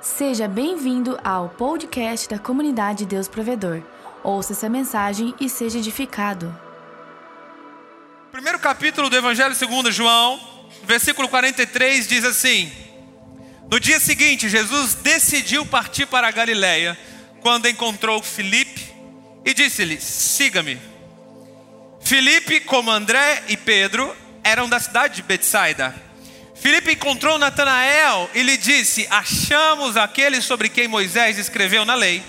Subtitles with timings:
[0.00, 3.82] Seja bem-vindo ao podcast da comunidade Deus Provedor.
[4.22, 6.56] Ouça essa mensagem e seja edificado.
[8.30, 10.38] Primeiro capítulo do Evangelho segundo João,
[10.84, 12.70] versículo 43 diz assim:
[13.68, 16.96] No dia seguinte, Jesus decidiu partir para a Galiléia,
[17.40, 18.94] quando encontrou Filipe
[19.44, 20.78] e disse-lhe: Siga-me.
[22.00, 26.07] Filipe, como André e Pedro, eram da cidade de Betsaida.
[26.60, 32.22] Filipe encontrou Natanael e lhe disse: Achamos aquele sobre quem Moisés escreveu na lei,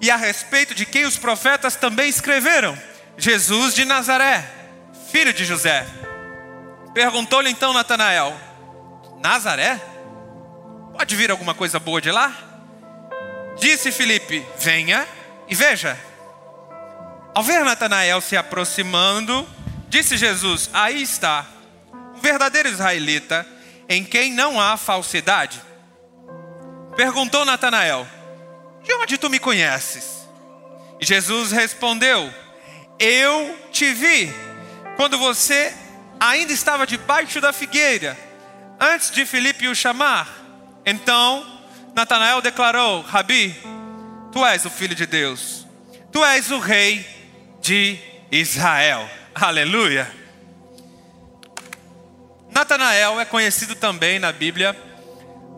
[0.00, 2.76] e a respeito de quem os profetas também escreveram,
[3.16, 4.44] Jesus de Nazaré,
[5.12, 5.86] filho de José.
[6.92, 8.36] Perguntou-lhe então Natanael:
[9.20, 9.80] Nazaré?
[10.96, 12.32] Pode vir alguma coisa boa de lá?
[13.60, 15.06] Disse Filipe: Venha
[15.48, 15.96] e veja.
[17.32, 19.48] Ao ver Natanael se aproximando,
[19.88, 21.46] disse Jesus: Aí está,
[22.16, 23.46] um verdadeiro israelita
[23.88, 25.60] em quem não há falsidade.
[26.96, 28.06] Perguntou Natanael:
[28.82, 30.28] De onde tu me conheces?
[31.00, 32.32] E Jesus respondeu:
[32.98, 34.32] Eu te vi
[34.96, 35.74] quando você
[36.20, 38.18] ainda estava debaixo da figueira,
[38.80, 40.28] antes de Filipe o chamar.
[40.84, 41.46] Então
[41.94, 43.56] Natanael declarou: Rabi,
[44.32, 45.66] tu és o filho de Deus,
[46.12, 47.06] tu és o rei
[47.60, 47.98] de
[48.30, 49.08] Israel.
[49.34, 50.27] Aleluia.
[52.58, 54.76] Natanael é conhecido também na Bíblia,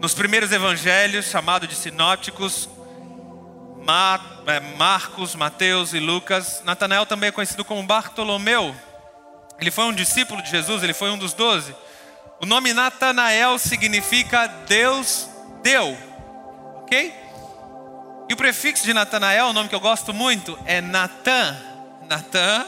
[0.00, 2.68] nos primeiros evangelhos, chamado de sinópticos,
[4.46, 6.60] é, Marcos, Mateus e Lucas.
[6.62, 8.76] Natanael também é conhecido como Bartolomeu.
[9.58, 11.74] Ele foi um discípulo de Jesus, ele foi um dos doze.
[12.38, 15.26] O nome Natanael significa Deus
[15.62, 15.96] deu,
[16.82, 17.14] ok?
[18.28, 21.56] E o prefixo de Natanael, o nome que eu gosto muito, é Natan.
[22.06, 22.66] Natan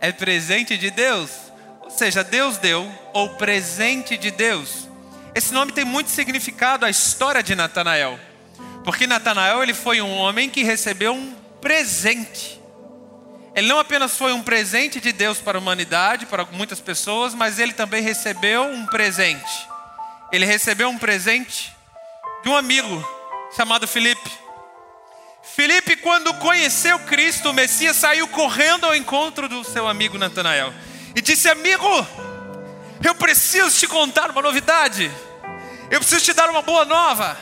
[0.00, 1.47] é presente de Deus.
[1.88, 4.86] Ou seja, Deus deu, ou presente de Deus.
[5.34, 8.20] Esse nome tem muito significado à história de Natanael.
[8.84, 12.60] Porque Natanael ele foi um homem que recebeu um presente.
[13.54, 17.58] Ele não apenas foi um presente de Deus para a humanidade, para muitas pessoas, mas
[17.58, 19.66] ele também recebeu um presente.
[20.30, 21.74] Ele recebeu um presente
[22.42, 23.02] de um amigo
[23.56, 24.30] chamado Felipe.
[25.42, 30.70] Felipe, quando conheceu Cristo, o Messias, saiu correndo ao encontro do seu amigo Natanael
[31.18, 32.06] e disse: Amigo,
[33.04, 35.10] eu preciso te contar uma novidade,
[35.90, 37.36] eu preciso te dar uma boa nova.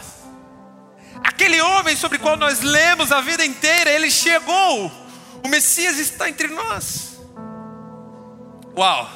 [1.23, 4.91] Aquele homem sobre o qual nós lemos a vida inteira, ele chegou,
[5.45, 7.19] o Messias está entre nós.
[8.77, 9.11] Uau!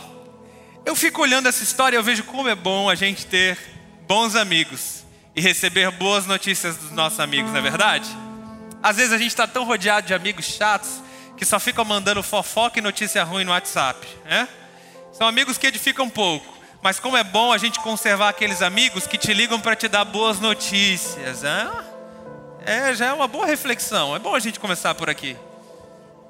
[0.84, 3.58] Eu fico olhando essa história e eu vejo como é bom a gente ter
[4.06, 5.04] bons amigos
[5.34, 8.08] e receber boas notícias dos nossos amigos, não é verdade?
[8.82, 11.00] Às vezes a gente está tão rodeado de amigos chatos
[11.40, 14.46] que só ficam mandando fofoca e notícia ruim no WhatsApp, né?
[15.10, 16.46] São amigos que edificam pouco,
[16.82, 20.04] mas como é bom a gente conservar aqueles amigos que te ligam para te dar
[20.04, 21.70] boas notícias, hein?
[22.66, 24.14] É, já é uma boa reflexão.
[24.14, 25.34] É bom a gente começar por aqui.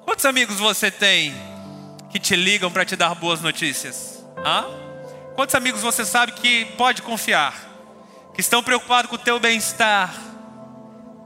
[0.05, 1.35] Quantos amigos você tem
[2.09, 4.25] que te ligam para te dar boas notícias?
[4.39, 4.65] Hã?
[5.35, 7.53] Quantos amigos você sabe que pode confiar?
[8.33, 10.15] Que estão preocupados com o teu bem-estar?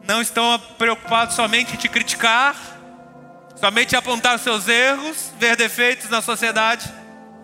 [0.08, 2.73] Não estão preocupados somente em te criticar?
[3.56, 6.92] Somente apontar seus erros, ver defeitos na sociedade,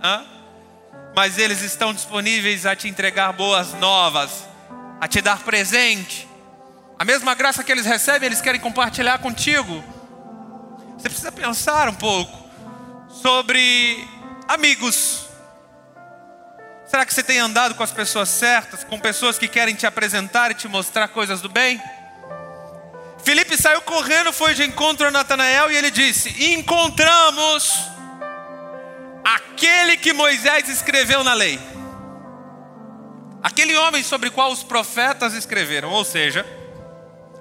[0.03, 0.25] Hã?
[1.15, 4.47] mas eles estão disponíveis a te entregar boas novas,
[5.00, 6.28] a te dar presente.
[6.98, 9.82] A mesma graça que eles recebem, eles querem compartilhar contigo.
[10.97, 12.48] Você precisa pensar um pouco
[13.09, 14.06] sobre
[14.47, 15.27] amigos.
[16.87, 20.50] Será que você tem andado com as pessoas certas, com pessoas que querem te apresentar
[20.50, 21.81] e te mostrar coisas do bem?
[23.25, 27.91] Felipe saiu correndo, foi de encontro a Natanael e ele disse: Encontramos
[29.25, 31.59] aquele que Moisés escreveu na lei,
[33.42, 36.47] aquele homem sobre o qual os profetas escreveram, ou seja,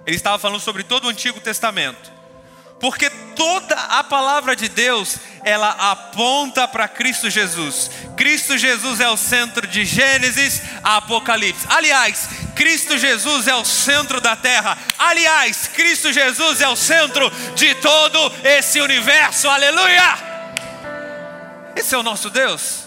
[0.06, 2.12] ele estava falando sobre todo o Antigo Testamento,
[2.80, 7.90] porque toda a palavra de Deus ela aponta para Cristo Jesus.
[8.16, 11.66] Cristo Jesus é o centro de Gênesis a Apocalipse.
[11.70, 14.78] Aliás, Cristo Jesus é o centro da terra.
[14.98, 19.48] Aliás, Cristo Jesus é o centro de todo esse universo.
[19.50, 20.30] Aleluia!
[21.76, 22.84] Esse é o nosso Deus.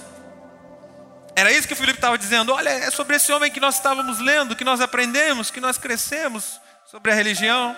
[1.34, 2.52] Era isso que o Filipe estava dizendo.
[2.52, 6.60] Olha, é sobre esse homem que nós estávamos lendo, que nós aprendemos, que nós crescemos
[6.84, 7.74] sobre a religião.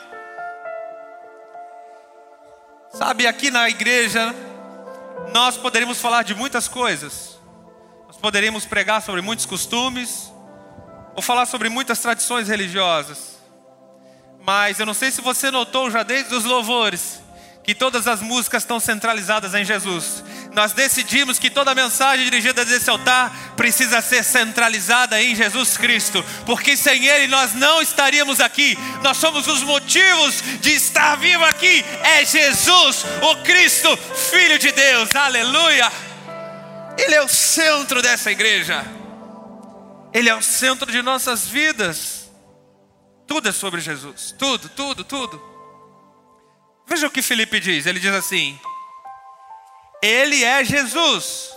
[2.94, 4.32] Sabe, aqui na igreja,
[5.32, 7.36] nós poderíamos falar de muitas coisas.
[8.06, 10.32] Nós poderíamos pregar sobre muitos costumes,
[11.16, 13.36] ou falar sobre muitas tradições religiosas.
[14.46, 17.20] Mas eu não sei se você notou já desde os louvores
[17.64, 20.22] que todas as músicas estão centralizadas em Jesus.
[20.54, 26.76] Nós decidimos que toda mensagem dirigida desse altar precisa ser centralizada em Jesus Cristo, porque
[26.76, 28.78] sem Ele nós não estaríamos aqui.
[29.02, 31.84] Nós somos os motivos de estar vivo aqui.
[32.02, 33.96] É Jesus, o Cristo,
[34.30, 35.14] Filho de Deus.
[35.14, 35.90] Aleluia!
[36.96, 38.84] Ele é o centro dessa igreja.
[40.12, 42.30] Ele é o centro de nossas vidas.
[43.26, 44.32] Tudo é sobre Jesus.
[44.38, 45.42] Tudo, tudo, tudo.
[46.86, 47.86] Veja o que Felipe diz.
[47.86, 48.56] Ele diz assim:
[50.04, 51.56] Ele é Jesus,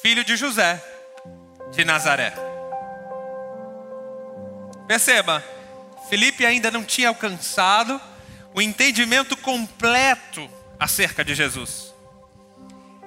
[0.00, 0.80] filho de José,
[1.72, 2.32] de Nazaré.
[4.86, 5.44] Perceba,
[6.08, 8.00] Felipe ainda não tinha alcançado
[8.54, 10.48] o entendimento completo
[10.78, 11.92] acerca de Jesus.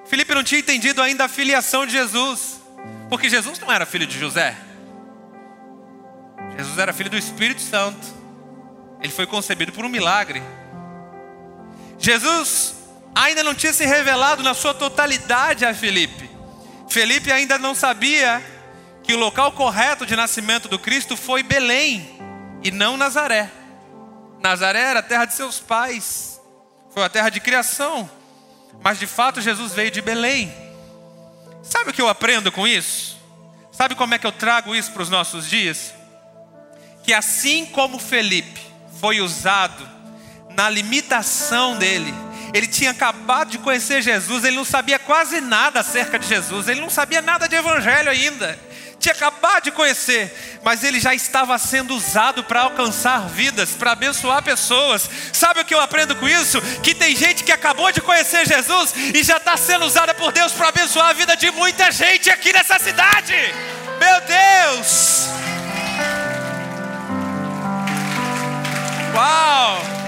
[0.04, 2.60] Felipe não tinha entendido ainda a filiação de Jesus,
[3.08, 4.54] porque Jesus não era filho de José.
[6.58, 8.06] Jesus era filho do Espírito Santo.
[9.00, 10.42] Ele foi concebido por um milagre.
[11.98, 12.73] Jesus
[13.14, 16.28] ainda não tinha se revelado na sua totalidade a Felipe.
[16.88, 18.42] Felipe ainda não sabia
[19.02, 22.18] que o local correto de nascimento do Cristo foi Belém
[22.62, 23.50] e não Nazaré.
[24.42, 26.40] Nazaré era a terra de seus pais,
[26.92, 28.10] foi a terra de criação,
[28.82, 30.52] mas de fato Jesus veio de Belém.
[31.62, 33.18] Sabe o que eu aprendo com isso?
[33.72, 35.94] Sabe como é que eu trago isso para os nossos dias?
[37.02, 38.60] Que assim como Felipe
[39.00, 39.88] foi usado
[40.50, 42.14] na limitação dele,
[42.54, 46.80] ele tinha acabado de conhecer Jesus, ele não sabia quase nada acerca de Jesus, ele
[46.80, 48.58] não sabia nada de evangelho ainda
[49.04, 54.42] tinha acabado de conhecer, mas ele já estava sendo usado para alcançar vidas, para abençoar
[54.42, 55.10] pessoas.
[55.30, 56.58] Sabe o que eu aprendo com isso?
[56.82, 60.52] Que tem gente que acabou de conhecer Jesus e já está sendo usada por Deus
[60.52, 63.34] para abençoar a vida de muita gente aqui nessa cidade.
[63.98, 65.28] Meu Deus!
[69.14, 70.03] Uau!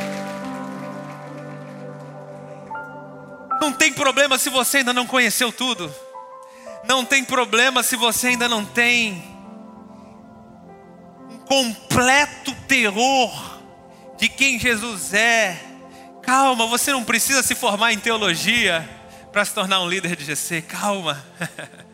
[3.61, 5.93] Não tem problema se você ainda não conheceu tudo.
[6.89, 9.23] Não tem problema se você ainda não tem
[11.31, 13.61] um completo terror
[14.17, 15.61] de quem Jesus é.
[16.23, 18.89] Calma, você não precisa se formar em teologia
[19.33, 20.63] para se tornar um líder de GC.
[20.63, 21.25] Calma.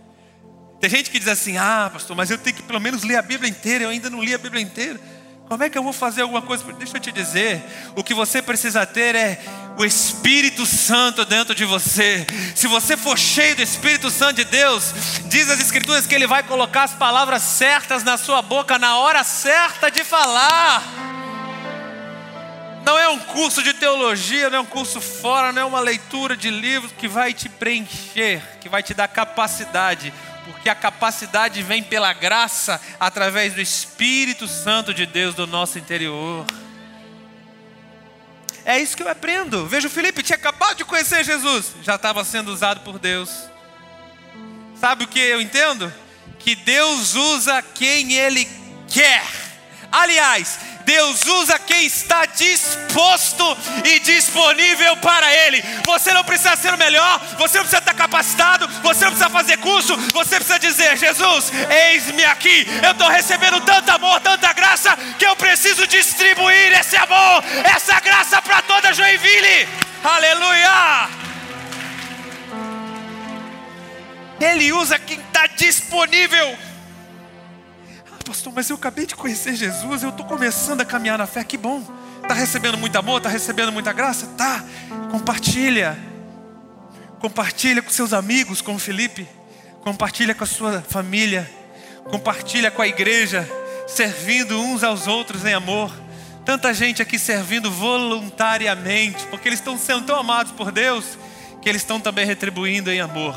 [0.81, 3.23] Tem gente que diz assim: ah, pastor, mas eu tenho que pelo menos ler a
[3.23, 3.85] Bíblia inteira.
[3.85, 5.01] Eu ainda não li a Bíblia inteira.
[5.49, 6.65] Como é que eu vou fazer alguma coisa?
[6.73, 7.63] Deixa eu te dizer:
[7.95, 9.43] o que você precisa ter é
[9.77, 12.27] o Espírito Santo dentro de você.
[12.55, 14.93] Se você for cheio do Espírito Santo de Deus,
[15.27, 19.25] diz as Escrituras que Ele vai colocar as palavras certas na sua boca na hora
[19.25, 20.83] certa de falar.
[22.85, 26.37] Não é um curso de teologia, não é um curso fora, não é uma leitura
[26.37, 30.13] de livros que vai te preencher, que vai te dar capacidade,
[30.45, 36.45] porque a capacidade vem pela graça através do Espírito Santo de Deus do nosso interior.
[38.65, 39.67] É isso que eu aprendo.
[39.67, 43.31] Veja o Felipe, tinha acabado de conhecer Jesus, já estava sendo usado por Deus.
[44.79, 45.93] Sabe o que eu entendo?
[46.39, 48.49] Que Deus usa quem Ele
[48.89, 49.25] quer.
[49.91, 55.63] Aliás, Deus usa quem está disposto e disponível para Ele.
[55.85, 59.57] Você não precisa ser o melhor, você não precisa estar capacitado, você não precisa fazer
[59.59, 62.67] curso, você precisa dizer: Jesus, eis-me aqui.
[62.83, 68.41] Eu estou recebendo tanto amor, tanta graça, que eu preciso distribuir esse amor, essa graça
[68.43, 69.69] para toda Joinville.
[70.05, 71.09] Aleluia!
[74.41, 76.59] Ele usa quem está disponível
[78.25, 81.57] pastor, mas eu acabei de conhecer Jesus, eu estou começando a caminhar na fé, que
[81.57, 81.83] bom.
[82.23, 84.27] Está recebendo muito amor, está recebendo muita graça?
[84.39, 84.65] Tá.
[85.11, 85.99] Compartilha.
[87.19, 89.29] Compartilha com seus amigos, como Felipe.
[89.83, 91.51] Compartilha com a sua família.
[92.05, 93.49] Compartilha com a igreja,
[93.87, 95.93] servindo uns aos outros em amor.
[96.45, 101.19] Tanta gente aqui servindo voluntariamente, porque eles estão sendo tão amados por Deus,
[101.61, 103.37] que eles estão também retribuindo em amor.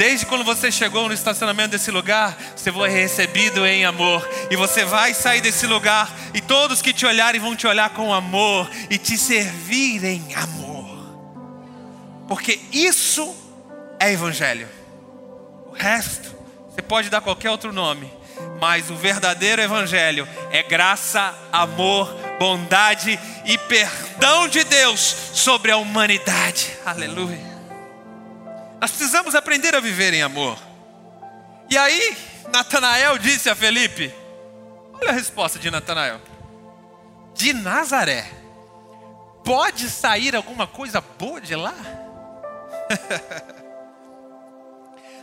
[0.00, 4.26] Desde quando você chegou no estacionamento desse lugar, você foi recebido em amor.
[4.50, 8.14] E você vai sair desse lugar e todos que te olharem vão te olhar com
[8.14, 10.88] amor e te servir em amor.
[12.26, 13.36] Porque isso
[14.00, 14.70] é evangelho.
[15.66, 16.34] O resto,
[16.70, 18.10] você pode dar qualquer outro nome,
[18.58, 26.70] mas o verdadeiro evangelho é graça, amor, bondade e perdão de Deus sobre a humanidade.
[26.86, 27.49] Aleluia.
[28.80, 30.58] Nós precisamos aprender a viver em amor.
[31.68, 32.16] E aí,
[32.52, 34.12] Natanael disse a Felipe:
[34.94, 36.20] Olha a resposta de Natanael.
[37.34, 38.30] De Nazaré,
[39.44, 41.74] pode sair alguma coisa boa de lá?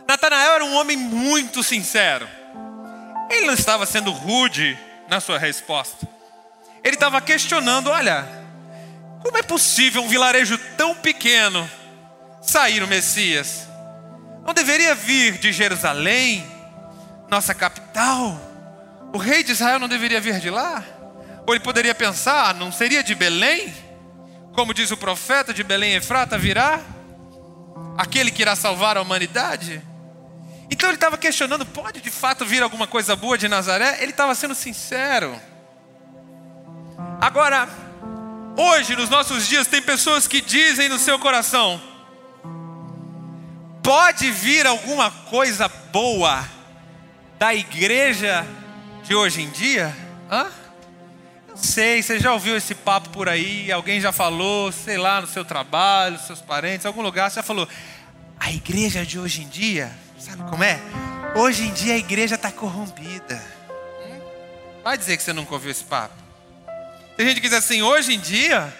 [0.06, 2.28] Natanael era um homem muito sincero.
[3.28, 6.08] Ele não estava sendo rude na sua resposta.
[6.84, 8.26] Ele estava questionando: olha,
[9.22, 11.68] como é possível um vilarejo tão pequeno
[12.40, 13.66] sair o Messias.
[14.44, 16.46] Não deveria vir de Jerusalém,
[17.30, 18.40] nossa capital?
[19.12, 20.82] O rei de Israel não deveria vir de lá?
[21.46, 23.72] Ou ele poderia pensar, não seria de Belém?
[24.54, 26.80] Como diz o profeta, de Belém Efrata virá
[27.96, 29.82] aquele que irá salvar a humanidade?
[30.70, 33.98] Então ele estava questionando: pode de fato vir alguma coisa boa de Nazaré?
[34.00, 35.40] Ele estava sendo sincero.
[37.20, 37.68] Agora,
[38.56, 41.80] hoje, nos nossos dias, tem pessoas que dizem no seu coração:
[43.88, 46.46] pode vir alguma coisa boa
[47.38, 48.46] da igreja
[49.02, 49.96] de hoje em dia?
[50.30, 50.50] Hã?
[51.48, 55.26] Eu sei, você já ouviu esse papo por aí, alguém já falou, sei lá, no
[55.26, 57.66] seu trabalho, seus parentes, algum lugar, você já falou,
[58.38, 60.78] a igreja de hoje em dia, sabe como é?
[61.34, 63.42] Hoje em dia a igreja está corrompida.
[64.84, 66.14] Vai dizer que você nunca ouviu esse papo.
[67.16, 68.70] Tem gente que diz assim, hoje em dia,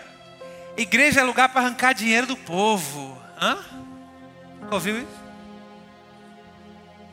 [0.77, 3.19] igreja é lugar para arrancar dinheiro do povo.
[3.41, 3.88] Hã?
[4.71, 5.29] Ouviu isso?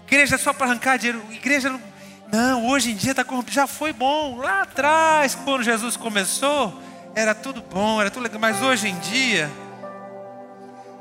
[0.08, 1.24] Igreja é só para arrancar dinheiro.
[1.32, 1.96] Igreja não
[2.32, 3.56] não, hoje em dia está corrompido.
[3.56, 4.38] Já foi bom.
[4.38, 6.82] Lá atrás, quando Jesus começou,
[7.16, 8.40] era tudo bom, era tudo legal.
[8.40, 9.50] Mas hoje em dia,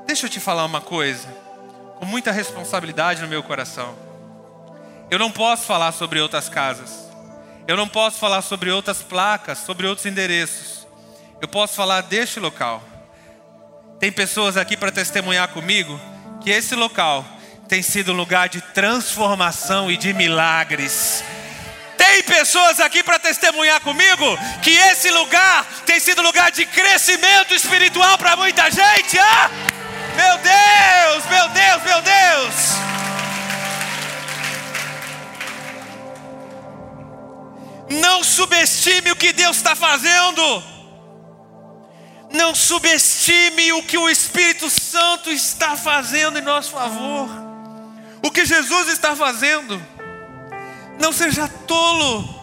[0.06, 1.26] deixa eu te falar uma coisa,
[1.98, 3.94] com muita responsabilidade no meu coração.
[5.10, 7.04] Eu não posso falar sobre outras casas.
[7.66, 10.86] Eu não posso falar sobre outras placas, sobre outros endereços.
[11.40, 12.82] Eu posso falar deste local.
[13.98, 15.98] Tem pessoas aqui para testemunhar comigo
[16.44, 17.24] que esse local
[17.66, 21.24] tem sido um lugar de transformação e de milagres.
[21.96, 28.18] Tem pessoas aqui para testemunhar comigo que esse lugar tem sido lugar de crescimento espiritual
[28.18, 29.18] para muita gente.
[29.18, 29.50] Ah!
[30.14, 32.54] Meu Deus, meu Deus, meu Deus.
[38.02, 40.73] Não subestime o que Deus está fazendo.
[42.34, 47.28] Não subestime o que o Espírito Santo está fazendo em nosso favor.
[48.20, 49.80] O que Jesus está fazendo.
[50.98, 52.42] Não seja tolo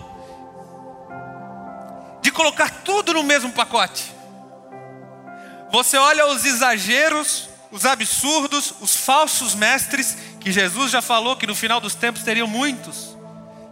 [2.21, 4.13] de colocar tudo no mesmo pacote.
[5.71, 11.55] Você olha os exageros, os absurdos, os falsos mestres, que Jesus já falou que no
[11.55, 13.17] final dos tempos teriam muitos.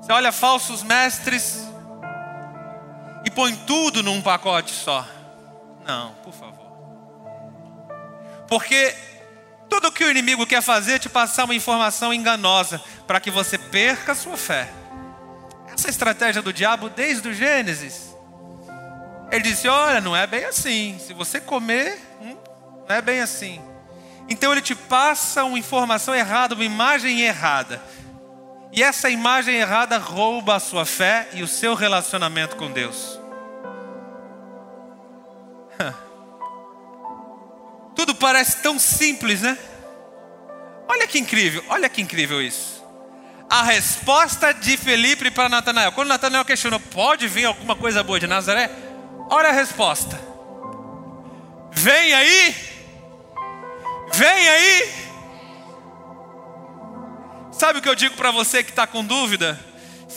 [0.02, 1.60] Você olha falsos mestres
[3.26, 5.08] e põe tudo num pacote só.
[5.90, 6.70] Não, por favor.
[8.48, 8.94] Porque
[9.68, 13.58] tudo que o inimigo quer fazer é te passar uma informação enganosa para que você
[13.58, 14.70] perca a sua fé.
[15.74, 18.16] Essa é estratégia do diabo desde o Gênesis.
[19.32, 21.00] Ele disse: Olha, não é bem assim.
[21.00, 22.38] Se você comer, hum,
[22.88, 23.60] não é bem assim.
[24.30, 27.82] Então ele te passa uma informação errada, uma imagem errada.
[28.72, 33.20] E essa imagem errada rouba a sua fé e o seu relacionamento com Deus.
[37.96, 39.58] Tudo parece tão simples, né?
[40.88, 42.84] Olha que incrível, olha que incrível isso.
[43.50, 45.92] A resposta de Felipe para Natanael.
[45.92, 48.70] Quando Natanael questionou, pode vir alguma coisa boa de Nazaré?
[49.30, 50.20] Olha a resposta.
[51.72, 52.56] Vem aí.
[54.14, 54.94] Vem aí.
[57.52, 59.60] Sabe o que eu digo para você que está com dúvida?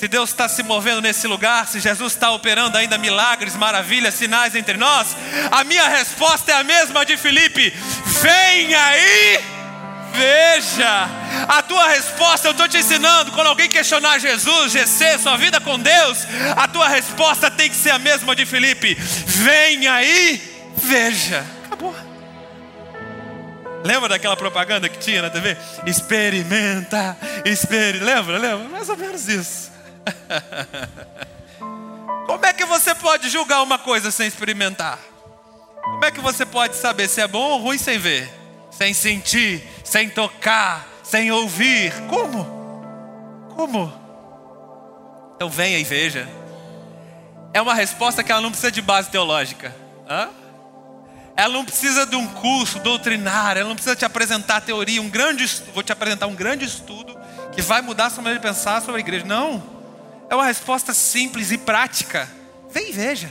[0.03, 4.53] Se Deus está se movendo nesse lugar, se Jesus está operando ainda milagres, maravilhas, sinais
[4.57, 5.17] entre nós,
[5.49, 7.73] a minha resposta é a mesma de Felipe:
[8.21, 9.41] vem aí,
[10.13, 11.09] veja.
[11.47, 15.79] A tua resposta, eu estou te ensinando, quando alguém questionar Jesus, GC, sua vida com
[15.79, 21.47] Deus, a tua resposta tem que ser a mesma de Felipe: vem aí, veja.
[21.67, 21.95] Acabou.
[23.85, 25.57] Lembra daquela propaganda que tinha na TV?
[25.87, 28.05] Experimenta, experimenta.
[28.05, 28.39] Lembra?
[28.39, 28.69] Lembra?
[28.69, 29.72] Mais ou menos isso.
[32.27, 34.99] Como é que você pode julgar uma coisa sem experimentar?
[35.83, 38.31] Como é que você pode saber se é bom ou ruim sem ver?
[38.71, 41.93] Sem sentir, sem tocar, sem ouvir?
[42.09, 42.45] Como?
[43.55, 43.93] Como?
[45.37, 46.29] Então venha e veja.
[47.53, 49.75] É uma resposta que ela não precisa de base teológica.
[50.09, 50.31] Hã?
[51.37, 55.47] Ela não precisa de um curso doutrinário, ela não precisa te apresentar teoria, um grande,
[55.75, 57.19] vou te apresentar um grande estudo
[57.53, 59.27] que vai mudar a sua maneira de pensar sobre a igreja.
[59.27, 59.72] Não.
[60.33, 62.27] É uma resposta simples e prática.
[62.71, 63.31] Vem e veja.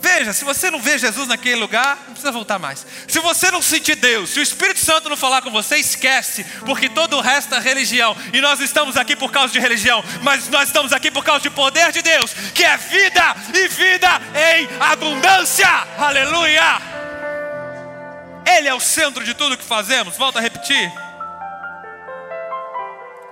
[0.00, 2.84] Veja, se você não vê Jesus naquele lugar, não precisa voltar mais.
[3.06, 6.88] Se você não sentir Deus, se o Espírito Santo não falar com você, esquece, porque
[6.88, 8.16] todo o resto é religião.
[8.32, 11.50] E nós estamos aqui por causa de religião, mas nós estamos aqui por causa de
[11.50, 14.08] poder de Deus, que é vida e vida
[14.58, 15.68] em abundância.
[15.96, 16.82] Aleluia!
[18.44, 20.16] Ele é o centro de tudo que fazemos.
[20.16, 20.92] Volto a repetir.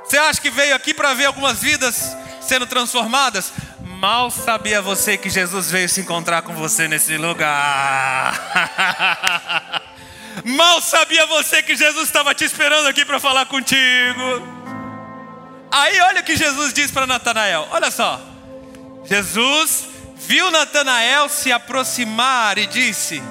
[0.05, 3.53] Você acha que veio aqui para ver algumas vidas sendo transformadas.
[3.81, 8.35] Mal sabia você que Jesus veio se encontrar com você nesse lugar.
[10.45, 13.81] Mal sabia você que Jesus estava te esperando aqui para falar contigo.
[15.71, 17.69] Aí olha o que Jesus diz para Natanael.
[17.71, 18.21] Olha só.
[19.05, 23.23] Jesus viu Natanael se aproximar e disse: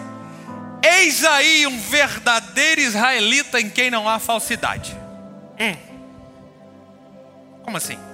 [0.84, 4.96] Eis aí um verdadeiro israelita em quem não há falsidade.
[5.60, 5.76] Hum.
[7.64, 8.09] Como assim?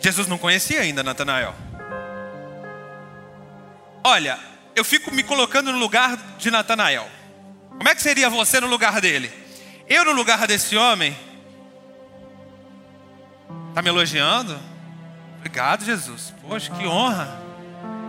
[0.00, 1.54] Jesus não conhecia ainda Natanael.
[4.04, 4.38] Olha,
[4.74, 7.08] eu fico me colocando no lugar de Natanael.
[7.70, 9.30] Como é que seria você no lugar dele?
[9.88, 11.16] Eu no lugar desse homem?
[13.68, 14.58] Está me elogiando?
[15.38, 16.32] Obrigado, Jesus.
[16.42, 17.40] Poxa, que honra.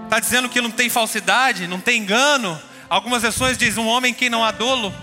[0.05, 2.59] Está dizendo que não tem falsidade, não tem engano.
[2.89, 4.93] Algumas versões dizem um homem que não há dolo.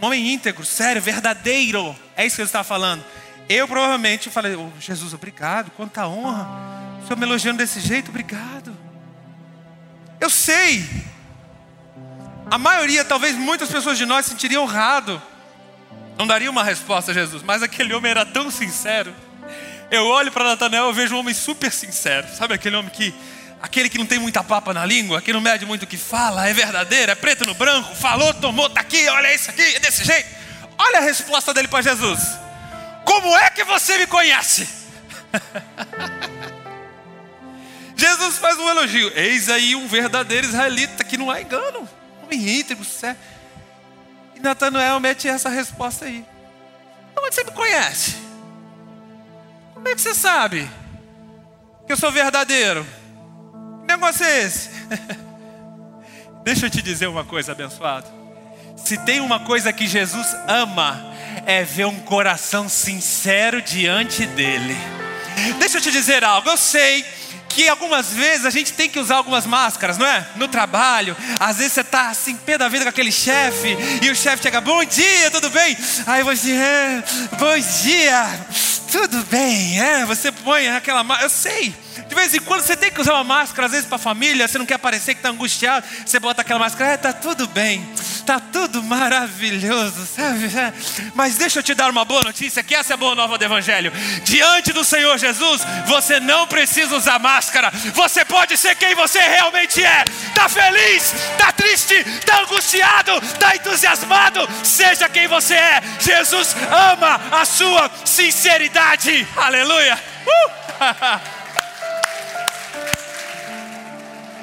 [0.00, 1.94] Um homem íntegro, sério, verdadeiro.
[2.16, 3.04] É isso que ele está falando.
[3.52, 6.48] Eu provavelmente falei, oh, Jesus, obrigado, quanta honra.
[7.02, 8.74] O Senhor me elogiando desse jeito, obrigado.
[10.18, 10.88] Eu sei.
[12.50, 15.20] A maioria, talvez muitas pessoas de nós sentiriam honrado.
[16.16, 19.14] Não daria uma resposta a Jesus, mas aquele homem era tão sincero.
[19.90, 22.26] Eu olho para Natanael e vejo um homem super sincero.
[22.34, 23.14] Sabe aquele homem que
[23.60, 26.48] aquele que não tem muita papa na língua, que não mede muito o que fala,
[26.48, 30.04] é verdadeiro, é preto no branco, falou, tomou, tá aqui, olha isso aqui, é desse
[30.04, 30.28] jeito.
[30.78, 32.20] Olha a resposta dele para Jesus.
[33.04, 34.68] Como é que você me conhece?
[37.96, 39.12] Jesus faz um elogio.
[39.14, 41.88] Eis aí um verdadeiro israelita que não há engano.
[42.22, 43.20] Homem íntegro, certo?
[44.34, 46.24] E Natanael mete essa resposta aí.
[47.14, 48.16] Como é você me conhece?
[49.74, 50.68] Como é que você sabe
[51.86, 52.84] que eu sou verdadeiro?
[53.80, 54.70] Que negócio é esse?
[56.44, 58.21] Deixa eu te dizer uma coisa, abençoado.
[58.76, 61.12] Se tem uma coisa que Jesus ama,
[61.46, 64.76] é ver um coração sincero diante dele.
[65.58, 67.04] Deixa eu te dizer algo, eu sei
[67.48, 70.26] que algumas vezes a gente tem que usar algumas máscaras, não é?
[70.36, 74.16] No trabalho, às vezes você está assim, pé da vida com aquele chefe, e o
[74.16, 75.76] chefe chega, bom dia, tudo bem?
[76.06, 77.02] Aí você, é,
[77.38, 78.26] bom dia,
[78.90, 80.04] tudo bem, é?
[80.06, 81.74] Você põe aquela máscara, eu sei.
[82.08, 84.46] De vez em quando você tem que usar uma máscara, às vezes para a família,
[84.48, 87.86] você não quer parecer que está angustiado, você bota aquela máscara, é, tá tudo bem,
[88.22, 90.50] tá tudo maravilhoso, sabe?
[91.14, 93.44] Mas deixa eu te dar uma boa notícia, que essa é a boa nova do
[93.44, 93.92] Evangelho.
[94.24, 99.82] Diante do Senhor Jesus, você não precisa usar máscara, você pode ser quem você realmente
[99.82, 100.04] é.
[100.34, 105.82] Tá feliz, tá triste, tá angustiado, tá entusiasmado, seja quem você é.
[106.00, 109.26] Jesus ama a sua sinceridade.
[109.36, 109.98] Aleluia.
[110.26, 110.52] Uh!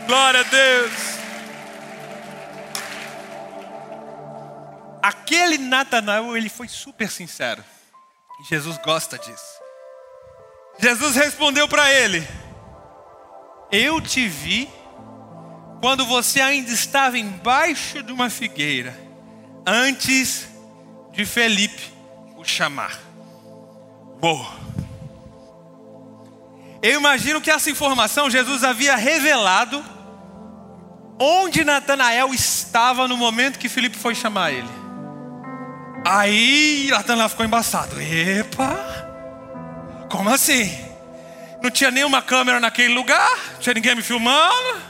[0.08, 1.09] Glória a Deus.
[5.02, 7.64] Aquele Natanael, ele foi super sincero.
[8.50, 9.60] Jesus gosta disso.
[10.80, 12.26] Jesus respondeu para ele:
[13.72, 14.70] Eu te vi
[15.82, 18.98] quando você ainda estava embaixo de uma figueira,
[19.66, 20.48] antes
[21.12, 21.94] de Felipe
[22.38, 22.98] o chamar.
[24.20, 24.60] Boa.
[26.82, 29.84] Eu imagino que essa informação Jesus havia revelado
[31.20, 34.79] onde Natanael estava no momento que Felipe foi chamar ele.
[36.12, 38.02] Aí Natanael ficou embaçado.
[38.02, 38.76] Epa!
[40.10, 40.76] Como assim?
[41.62, 44.82] Não tinha nenhuma câmera naquele lugar, não tinha ninguém me filmando,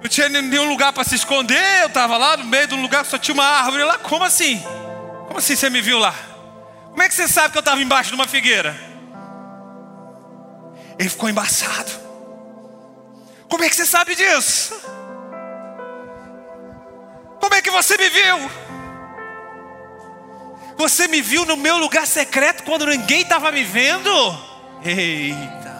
[0.00, 1.80] não tinha nenhum lugar para se esconder.
[1.80, 3.98] Eu estava lá no meio de um lugar só tinha uma árvore lá.
[3.98, 4.62] Como assim?
[5.26, 6.14] Como assim você me viu lá?
[6.90, 8.78] Como é que você sabe que eu estava embaixo de uma figueira?
[10.96, 11.90] Ele ficou embaçado.
[13.48, 14.80] Como é que você sabe disso?
[17.40, 18.63] Como é que você me viu?
[20.76, 24.10] Você me viu no meu lugar secreto quando ninguém estava me vendo?
[24.84, 25.74] Eita.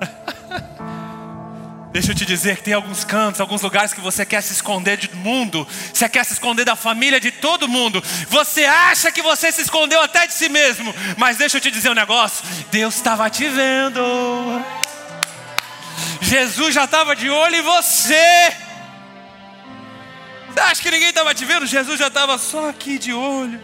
[1.92, 4.98] Deixa eu te dizer que tem alguns cantos, alguns lugares que você quer se esconder
[4.98, 8.02] do mundo, você quer se esconder da família de todo mundo.
[8.28, 11.90] Você acha que você se escondeu até de si mesmo, mas deixa eu te dizer
[11.90, 14.02] um negócio: Deus estava te vendo.
[16.20, 18.65] Jesus já estava de olho em você.
[20.58, 21.66] Acha que ninguém estava te vendo?
[21.66, 23.60] Jesus já estava só aqui de olho.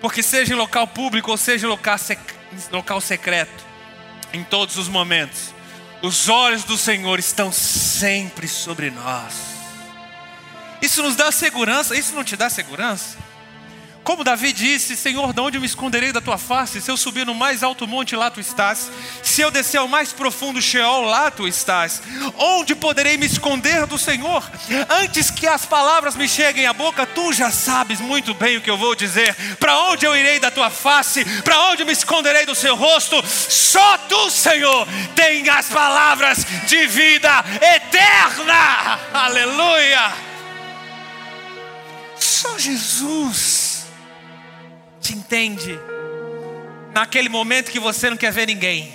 [0.00, 2.18] Porque seja em local público ou seja em local, sec...
[2.70, 3.64] local secreto,
[4.32, 5.52] em todos os momentos,
[6.02, 9.34] os olhos do Senhor estão sempre sobre nós.
[10.80, 13.18] Isso nos dá segurança, isso não te dá segurança?
[14.02, 16.80] Como Davi disse: Senhor, de onde me esconderei da tua face?
[16.80, 18.90] Se eu subir no mais alto monte, lá tu estás.
[19.22, 22.02] Se eu descer ao mais profundo Sheol, lá tu estás.
[22.36, 24.50] Onde poderei me esconder do Senhor?
[24.88, 28.70] Antes que as palavras me cheguem à boca, tu já sabes muito bem o que
[28.70, 29.34] eu vou dizer.
[29.56, 31.24] Para onde eu irei da tua face?
[31.42, 33.22] Para onde me esconderei do seu rosto?
[33.26, 38.98] Só tu, Senhor, tem as palavras de vida eterna.
[39.12, 40.12] Aleluia.
[42.18, 43.59] Só Jesus
[45.00, 45.78] te entende
[46.92, 48.92] naquele momento que você não quer ver ninguém,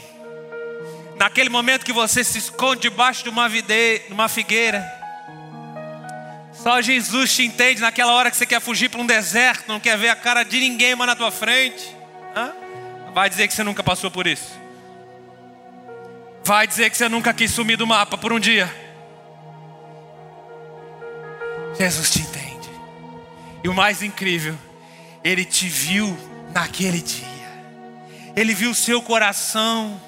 [1.18, 4.02] naquele momento que você se esconde debaixo de uma, vide...
[4.10, 4.84] uma figueira.
[6.54, 9.98] Só Jesus te entende naquela hora que você quer fugir para um deserto, não quer
[9.98, 11.96] ver a cara de ninguém mais na tua frente.
[12.36, 12.52] Hã?
[13.14, 14.60] Vai dizer que você nunca passou por isso.
[16.44, 18.74] Vai dizer que você nunca quis sumir do mapa por um dia.
[21.78, 22.70] Jesus te entende.
[23.64, 24.56] E o mais incrível,
[25.26, 26.16] Ele te viu
[26.54, 27.26] naquele dia.
[28.36, 30.00] Ele viu o seu coração.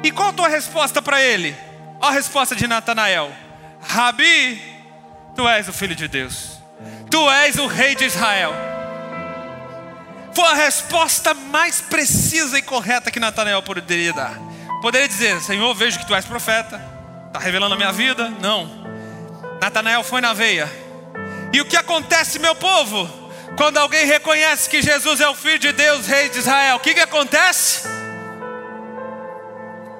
[0.00, 1.56] E qual a tua resposta para Ele?
[2.00, 3.32] Olha a resposta de Natanael:
[3.80, 4.62] Rabi,
[5.34, 6.56] tu és o Filho de Deus.
[7.10, 8.54] Tu és o Rei de Israel.
[10.32, 14.38] Foi a resposta mais precisa e correta que Natanael poderia dar.
[14.80, 16.80] Poderia dizer: Senhor, vejo que tu és profeta.
[17.26, 18.30] Está revelando a minha vida?
[18.40, 18.86] Não.
[19.60, 20.70] Natanael foi na veia.
[21.52, 23.27] E o que acontece, meu povo?
[23.56, 26.94] Quando alguém reconhece que Jesus é o Filho de Deus, Rei de Israel, o que,
[26.94, 27.88] que acontece?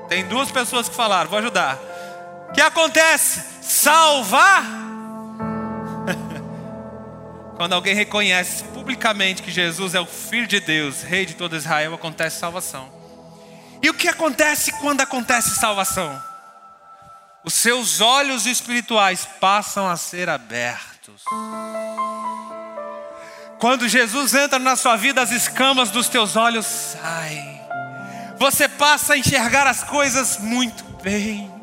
[0.09, 1.79] Tem duas pessoas que falaram, vou ajudar.
[2.49, 3.43] O que acontece?
[3.61, 4.65] Salvar.
[7.57, 11.95] Quando alguém reconhece publicamente que Jesus é o Filho de Deus, Rei de todo Israel,
[11.95, 12.91] acontece salvação.
[13.83, 16.21] E o que acontece quando acontece salvação?
[17.45, 21.23] Os seus olhos espirituais passam a ser abertos.
[23.59, 27.61] Quando Jesus entra na sua vida, as escamas dos teus olhos saem.
[28.39, 31.58] Você passa a enxergar as coisas muito bem.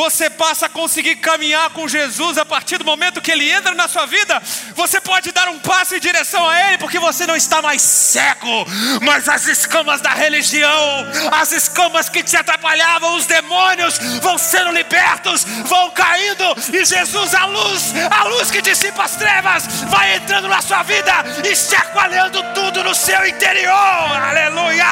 [0.00, 3.86] Você passa a conseguir caminhar com Jesus a partir do momento que Ele entra na
[3.86, 4.40] sua vida.
[4.74, 8.66] Você pode dar um passo em direção a Ele, porque você não está mais cego.
[9.02, 15.44] Mas as escamas da religião, as escamas que te atrapalhavam, os demônios vão sendo libertos,
[15.66, 20.62] vão caindo, e Jesus, a luz, a luz que dissipa as trevas, vai entrando na
[20.62, 21.12] sua vida
[21.44, 23.74] e chacoalhando tudo no seu interior.
[23.74, 24.86] Aleluia!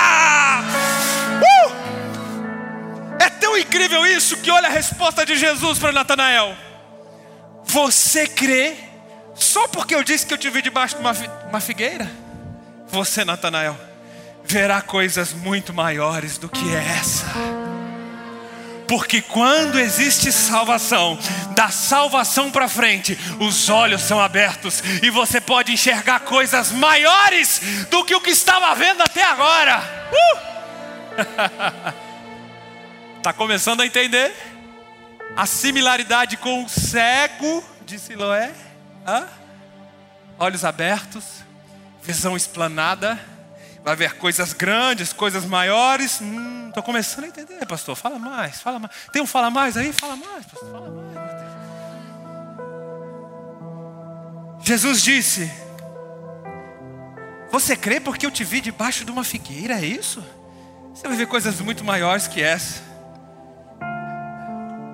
[1.40, 1.77] Uh!
[3.18, 6.56] É tão incrível isso que olha a resposta de Jesus para Natanael.
[7.64, 8.76] Você crê
[9.34, 11.12] só porque eu disse que eu te vi debaixo de uma,
[11.48, 12.10] uma figueira?
[12.88, 13.78] Você, Natanael,
[14.44, 17.26] verá coisas muito maiores do que essa.
[18.88, 21.18] Porque quando existe salvação,
[21.54, 28.02] da salvação para frente, os olhos são abertos e você pode enxergar coisas maiores do
[28.02, 29.82] que o que estava vendo até agora.
[30.10, 30.48] Uh!
[33.18, 34.32] Está começando a entender?
[35.36, 38.52] A similaridade com o cego de Siloé.
[39.06, 39.26] Hã?
[40.38, 41.24] Olhos abertos,
[42.00, 43.18] visão explanada.
[43.82, 46.20] Vai ver coisas grandes, coisas maiores.
[46.20, 47.96] Hum, começando a entender, pastor.
[47.96, 48.92] Fala mais, fala mais.
[49.12, 49.92] Tem um fala mais aí?
[49.92, 50.70] Fala mais, pastor.
[50.70, 51.18] Fala mais.
[54.64, 55.50] Jesus disse:
[57.50, 59.74] Você crê porque eu te vi debaixo de uma figueira?
[59.74, 60.24] É isso?
[60.94, 62.87] Você vai ver coisas muito maiores que essa.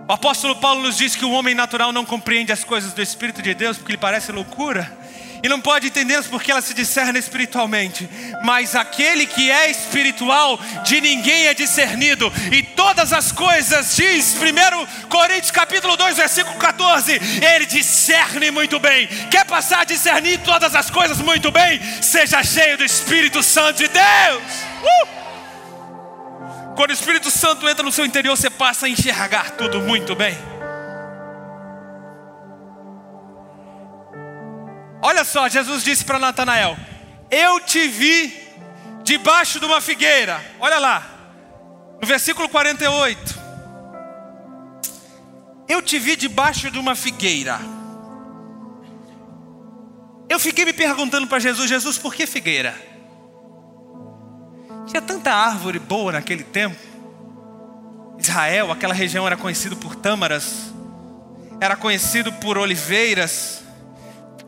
[0.07, 3.41] O apóstolo Paulo nos diz que o homem natural não compreende as coisas do Espírito
[3.41, 5.05] de Deus porque lhe parece loucura
[5.45, 8.09] e não pode entendê-las porque elas se discernem espiritualmente.
[8.43, 15.09] Mas aquele que é espiritual, de ninguém é discernido, e todas as coisas, diz 1
[15.09, 17.21] Coríntios capítulo 2, versículo 14,
[17.55, 19.07] ele discerne muito bem.
[19.31, 21.79] Quer passar a discernir todas as coisas muito bem?
[22.01, 24.43] Seja cheio do Espírito Santo de Deus.
[24.83, 25.24] Uh!
[26.77, 30.37] Quando o Espírito Santo entra no seu interior, você passa a enxergar tudo muito bem.
[35.01, 36.77] Olha só, Jesus disse para Natanael:
[37.31, 38.45] Eu te vi
[39.05, 40.45] debaixo de uma figueira.
[40.59, 41.07] Olha lá,
[42.01, 43.45] no versículo 48.
[45.69, 47.61] Eu te vi debaixo de uma figueira.
[50.29, 52.94] Eu fiquei me perguntando para Jesus: Jesus, por que figueira?
[54.95, 56.77] Tinha tanta árvore boa naquele tempo.
[58.17, 60.73] Israel, aquela região era conhecido por tâmaras,
[61.61, 63.65] era conhecido por oliveiras,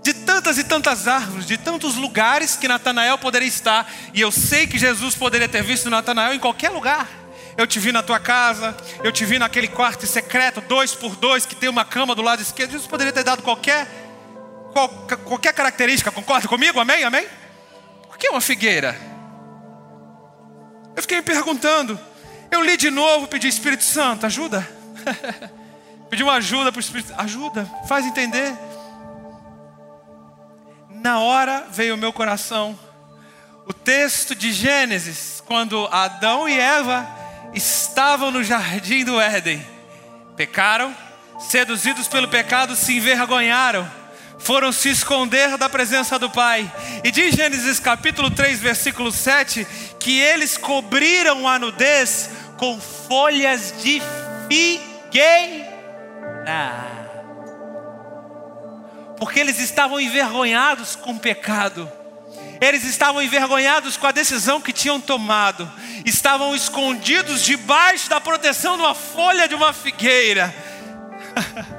[0.05, 4.69] de tantas e tantas árvores, de tantos lugares que Natanael poderia estar, e eu sei
[4.69, 7.09] que Jesus poderia ter visto Natanael em qualquer lugar.
[7.57, 11.45] Eu te vi na tua casa, eu te vi naquele quarto secreto, dois por dois,
[11.45, 12.71] que tem uma cama do lado esquerdo.
[12.71, 13.85] Jesus poderia ter dado qualquer,
[14.73, 14.89] qual,
[15.25, 16.79] qualquer característica, concorda comigo?
[16.79, 17.03] Amém?
[17.03, 17.27] Amém?
[18.07, 19.16] Por que uma figueira?
[20.97, 22.01] Eu fiquei me perguntando.
[22.51, 24.67] Eu li de novo, pedi Espírito Santo, ajuda.
[26.11, 28.53] pedi uma ajuda para o Espírito ajuda, faz entender.
[30.91, 32.77] Na hora veio o meu coração
[33.67, 37.05] o texto de Gênesis, quando Adão e Eva
[37.53, 39.65] estavam no jardim do Éden,
[40.37, 40.95] pecaram,
[41.41, 43.91] seduzidos pelo pecado, se envergonharam,
[44.39, 46.71] foram se esconder da presença do Pai.
[47.03, 49.67] E diz Gênesis capítulo 3, versículo 7,
[49.99, 54.01] que eles cobriram a nudez com folhas de
[54.49, 55.77] figueira.
[59.19, 61.91] Porque eles estavam envergonhados com o pecado.
[62.61, 65.71] Eles estavam envergonhados com a decisão que tinham tomado.
[66.05, 70.55] Estavam escondidos debaixo da proteção de uma folha de uma figueira.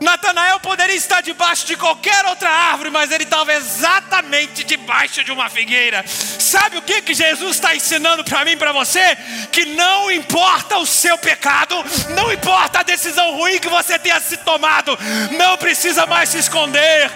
[0.00, 5.48] Natanael poderia estar debaixo de qualquer outra árvore, mas ele estava exatamente debaixo de uma
[5.48, 6.04] figueira.
[6.06, 9.16] Sabe o que, que Jesus está ensinando para mim para você?
[9.50, 11.74] Que não importa o seu pecado,
[12.10, 14.98] não importa a decisão ruim que você tenha se tomado,
[15.32, 17.10] não precisa mais se esconder.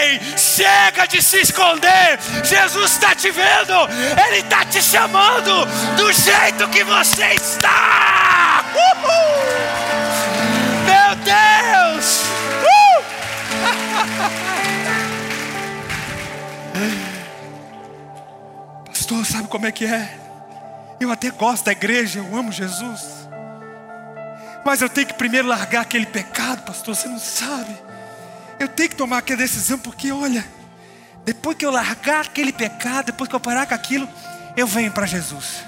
[0.00, 2.18] Ei, chega de se esconder.
[2.44, 3.74] Jesus está te vendo,
[4.26, 8.64] Ele está te chamando do jeito que você está.
[8.74, 9.43] Uhul!
[19.04, 20.18] Pastor, sabe como é que é?
[20.98, 23.02] Eu até gosto da igreja, eu amo Jesus.
[24.64, 27.76] Mas eu tenho que primeiro largar aquele pecado, pastor, você não sabe.
[28.58, 30.42] Eu tenho que tomar aquela decisão, porque olha,
[31.22, 34.08] depois que eu largar aquele pecado, depois que eu parar com aquilo,
[34.56, 35.64] eu venho para Jesus.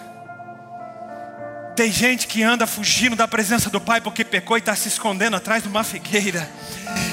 [1.76, 5.36] Tem gente que anda fugindo da presença do Pai porque pecou e está se escondendo
[5.36, 6.48] atrás de uma figueira.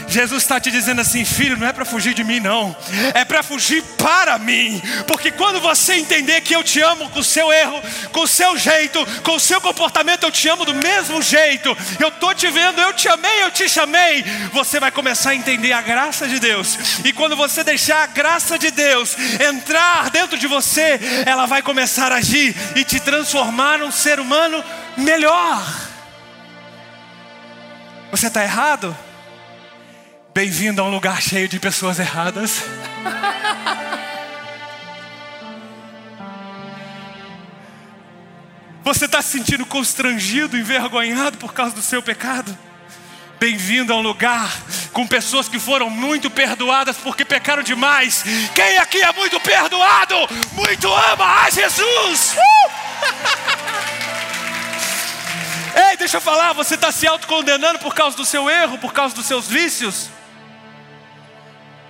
[0.08, 2.76] Jesus está te dizendo assim, filho, não é para fugir de mim, não,
[3.14, 7.24] é para fugir para mim, porque quando você entender que eu te amo com o
[7.24, 11.22] seu erro, com o seu jeito, com o seu comportamento, eu te amo do mesmo
[11.22, 15.36] jeito, eu estou te vendo, eu te amei, eu te chamei, você vai começar a
[15.36, 20.38] entender a graça de Deus, e quando você deixar a graça de Deus entrar dentro
[20.38, 24.64] de você, ela vai começar a agir e te transformar num ser humano
[24.98, 25.64] melhor.
[28.12, 28.96] Você está errado?
[30.34, 32.64] Bem-vindo a um lugar cheio de pessoas erradas.
[38.84, 42.58] Você está se sentindo constrangido, envergonhado por causa do seu pecado?
[43.40, 44.52] Bem-vindo a um lugar
[44.92, 48.24] com pessoas que foram muito perdoadas porque pecaram demais.
[48.56, 50.16] Quem aqui é muito perdoado,
[50.54, 52.34] muito ama a Jesus.
[52.34, 52.72] Uh!
[55.92, 59.14] Ei, deixa eu falar, você está se autocondenando por causa do seu erro, por causa
[59.14, 60.10] dos seus vícios?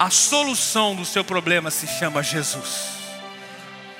[0.03, 2.89] A solução do seu problema se chama Jesus.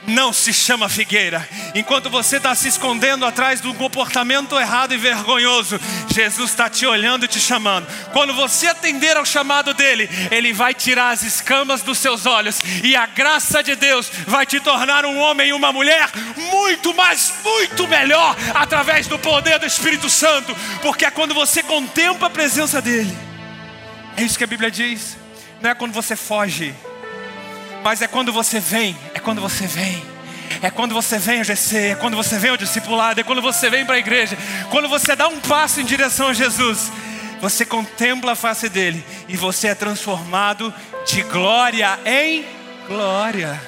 [0.06, 1.48] Não se chama figueira.
[1.74, 5.80] Enquanto você está se escondendo atrás um comportamento errado e vergonhoso,
[6.14, 7.88] Jesus está te olhando e te chamando.
[8.12, 12.98] Quando você atender ao chamado dele, ele vai tirar as escamas dos seus olhos e
[12.98, 16.12] a graça de Deus vai te tornar um homem e uma mulher
[16.52, 22.28] muito mais, muito melhor através do poder do Espírito Santo, porque é quando você contempla
[22.28, 23.18] a presença dele.
[24.18, 25.23] É isso que a Bíblia diz
[25.64, 26.76] não é quando você foge,
[27.82, 30.14] mas é quando você vem, é quando você vem.
[30.62, 33.70] É quando você vem ao GC, é quando você vem ao discipulado, é quando você
[33.70, 34.38] vem para a igreja,
[34.70, 36.92] quando você dá um passo em direção a Jesus,
[37.42, 40.74] você contempla a face dele e você é transformado
[41.06, 42.46] de glória em
[42.88, 43.60] glória.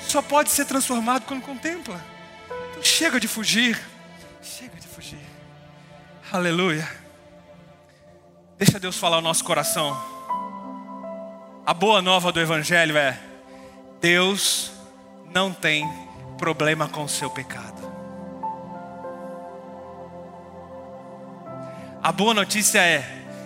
[0.00, 2.02] Só pode ser transformado quando contempla.
[2.70, 3.78] Então chega de fugir,
[4.42, 5.18] chega de fugir.
[6.32, 7.05] Aleluia.
[8.58, 9.94] Deixa Deus falar o nosso coração.
[11.66, 13.20] A boa nova do Evangelho é:
[14.00, 14.72] Deus
[15.34, 15.86] não tem
[16.38, 17.82] problema com o seu pecado.
[22.02, 23.04] A boa notícia é: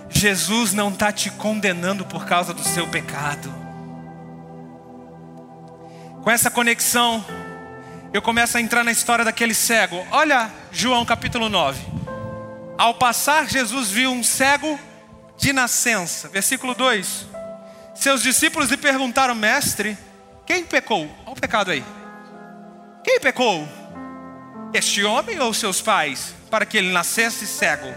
[0.08, 3.52] Jesus não está te condenando por causa do seu pecado.
[6.22, 7.24] Com essa conexão,
[8.12, 10.06] eu começo a entrar na história daquele cego.
[10.12, 11.84] Olha João capítulo 9.
[12.78, 14.78] Ao passar, Jesus viu um cego
[15.40, 16.28] de nascença.
[16.28, 17.26] Versículo 2:
[17.94, 19.96] Seus discípulos lhe perguntaram, mestre,
[20.46, 21.10] quem pecou?
[21.24, 21.82] Olha o pecado aí.
[23.02, 23.66] Quem pecou?
[24.72, 26.34] Este homem ou seus pais?
[26.50, 27.92] Para que ele nascesse cego.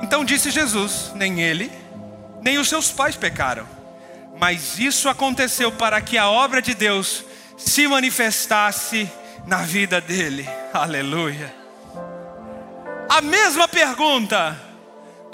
[0.00, 1.70] Então disse Jesus: Nem ele,
[2.40, 3.66] nem os seus pais pecaram.
[4.38, 7.24] Mas isso aconteceu para que a obra de Deus
[7.56, 9.10] se manifestasse
[9.46, 10.48] na vida dele.
[10.72, 11.54] Aleluia.
[13.08, 14.73] A mesma pergunta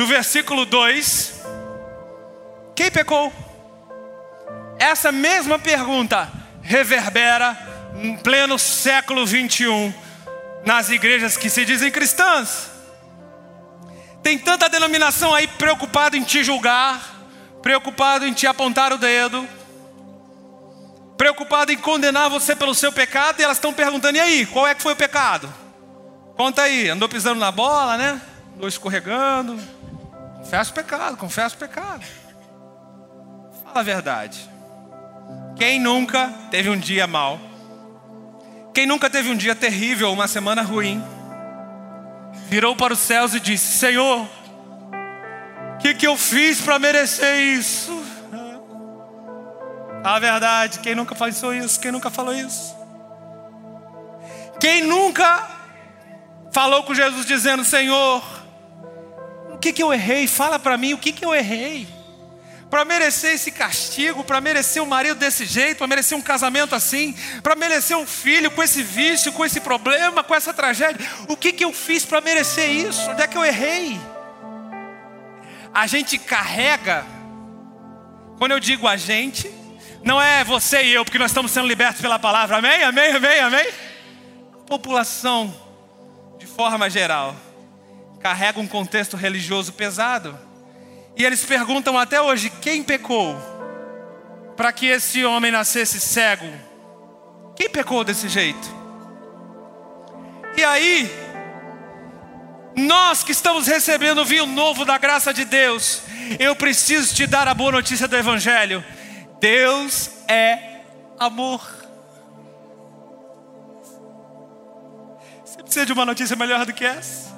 [0.01, 1.43] do versículo 2:
[2.75, 3.31] Quem pecou?
[4.79, 6.27] Essa mesma pergunta
[6.63, 7.55] reverbera
[7.97, 9.93] em pleno século 21
[10.65, 12.71] nas igrejas que se dizem cristãs.
[14.23, 16.99] Tem tanta denominação aí preocupado em te julgar,
[17.61, 19.47] preocupado em te apontar o dedo,
[21.19, 24.75] preocupado em condenar você pelo seu pecado, e elas estão perguntando: e aí, qual é
[24.75, 25.53] que foi o pecado?
[26.39, 28.19] Conta aí, andou pisando na bola, né?
[28.57, 29.61] Andou escorregando.
[30.41, 32.05] Confessa o pecado, confessa o pecado.
[33.63, 34.51] Fala a verdade.
[35.57, 37.39] Quem nunca teve um dia mal?
[38.73, 41.05] Quem nunca teve um dia terrível, uma semana ruim?
[42.49, 48.03] Virou para os céus e disse: Senhor, o que, que eu fiz para merecer isso?
[50.03, 51.79] A verdade, quem nunca pensou isso?
[51.79, 52.75] Quem nunca falou isso?
[54.59, 55.47] Quem nunca
[56.51, 58.23] falou com Jesus dizendo: Senhor,
[59.61, 60.27] que, que eu errei?
[60.27, 61.87] Fala para mim o que, que eu errei.
[62.71, 67.15] Para merecer esse castigo, para merecer um marido desse jeito, para merecer um casamento assim,
[67.43, 71.05] para merecer um filho com esse vício, com esse problema, com essa tragédia.
[71.29, 73.11] O que, que eu fiz para merecer isso?
[73.11, 74.01] Onde é que eu errei?
[75.75, 77.05] A gente carrega,
[78.39, 79.51] quando eu digo a gente,
[80.03, 82.59] não é você e eu, porque nós estamos sendo libertos pela palavra.
[82.59, 83.69] Amém, amém, amém, amém.
[84.55, 85.53] A população,
[86.39, 87.35] de forma geral,
[88.21, 90.39] carrega um contexto religioso pesado.
[91.17, 93.37] E eles perguntam até hoje: quem pecou
[94.57, 96.47] para que esse homem nascesse cego?
[97.57, 98.81] Quem pecou desse jeito?
[100.57, 101.11] E aí,
[102.77, 106.03] nós que estamos recebendo o vinho novo da graça de Deus,
[106.39, 108.85] eu preciso te dar a boa notícia do Evangelho
[109.41, 110.83] Deus é
[111.19, 111.61] amor.
[115.43, 117.30] Você precisa de uma notícia melhor do que essa?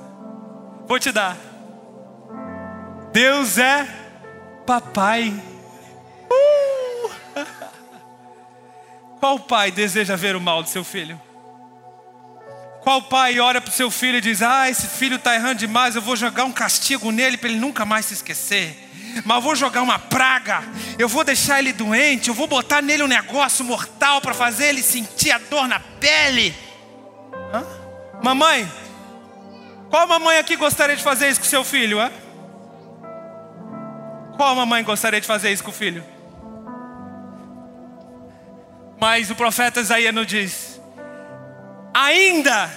[0.87, 1.37] Vou te dar.
[3.13, 3.87] Deus é
[4.67, 5.33] papai.
[6.31, 7.11] Uh!
[9.21, 11.21] Qual pai deseja ver o mal do seu filho?
[12.83, 15.95] Qual pai olha para o seu filho e diz: Ah, esse filho está errando demais,
[15.95, 18.91] eu vou jogar um castigo nele para ele nunca mais se esquecer?
[19.25, 20.63] mas eu vou jogar uma praga,
[20.99, 24.83] eu vou deixar ele doente, eu vou botar nele um negócio mortal para fazer ele
[24.83, 26.55] sentir a dor na pele.
[27.53, 27.65] Hã?
[28.23, 28.71] Mamãe,
[29.93, 32.01] qual mamãe aqui gostaria de fazer isso com seu filho?
[32.01, 32.11] Hã?
[34.39, 36.03] Qual mamãe gostaria de fazer isso com o filho?
[38.99, 40.81] Mas o profeta Isaías nos diz:
[41.93, 42.71] ainda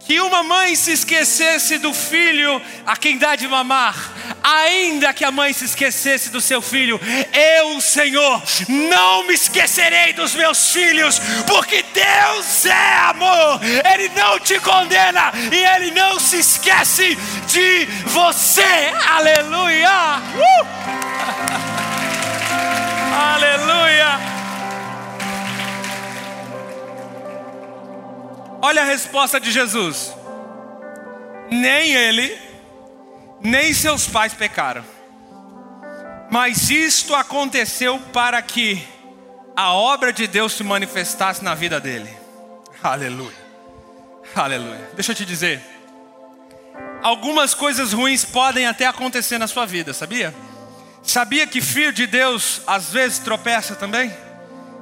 [0.00, 3.94] que uma mãe se esquecesse do filho a quem dá de mamar,
[4.42, 7.00] ainda que a mãe se esquecesse do seu filho,
[7.32, 13.60] eu, Senhor, não me esquecerei dos meus filhos, porque Deus é amor,
[13.92, 18.92] Ele não te condena e Ele não se esquece de você.
[19.08, 20.22] Aleluia!
[20.34, 20.68] Uh!
[23.34, 24.37] Aleluia!
[28.60, 30.12] Olha a resposta de Jesus:
[31.50, 32.36] nem ele,
[33.40, 34.84] nem seus pais pecaram,
[36.30, 38.82] mas isto aconteceu para que
[39.56, 42.10] a obra de Deus se manifestasse na vida dele.
[42.82, 43.36] Aleluia,
[44.34, 44.90] aleluia.
[44.94, 45.60] Deixa eu te dizer,
[47.02, 50.34] algumas coisas ruins podem até acontecer na sua vida, sabia?
[51.02, 54.12] Sabia que filho de Deus às vezes tropeça também?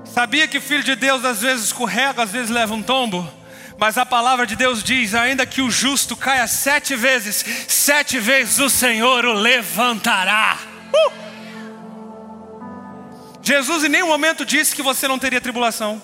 [0.04, 3.35] Sabia que filho de Deus às vezes escorrega, às vezes leva um tombo?
[3.78, 8.58] Mas a palavra de Deus diz: ainda que o justo caia sete vezes, sete vezes
[8.58, 10.58] o Senhor o levantará.
[10.92, 11.26] Uh!
[13.42, 16.00] Jesus em nenhum momento disse que você não teria tribulação.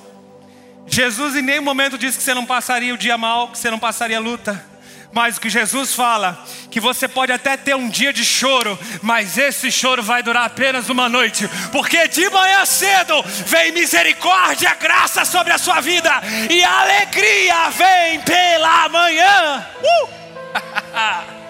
[0.87, 3.79] Jesus em nenhum momento disse que você não passaria o dia mal, que você não
[3.79, 4.72] passaria luta.
[5.13, 9.37] Mas o que Jesus fala, que você pode até ter um dia de choro, mas
[9.37, 15.53] esse choro vai durar apenas uma noite, porque de manhã cedo vem misericórdia, graça sobre
[15.53, 16.11] a sua vida,
[16.51, 19.67] e alegria vem pela manhã.
[19.83, 20.23] Uh!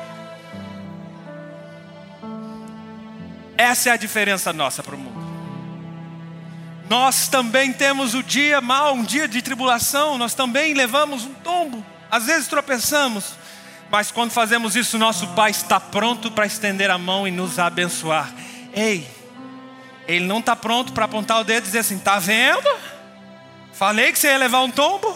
[3.57, 5.23] Essa é a diferença nossa para o mundo.
[6.91, 11.87] Nós também temos o dia mal, um dia de tribulação, nós também levamos um tombo,
[12.11, 13.37] às vezes tropeçamos,
[13.93, 18.33] mas quando fazemos isso, nosso Pai está pronto para estender a mão e nos abençoar.
[18.73, 19.07] Ei,
[20.09, 22.67] Ele não está pronto para apontar o dedo e dizer assim: está vendo?
[23.75, 25.15] Falei que você ia levar um tombo.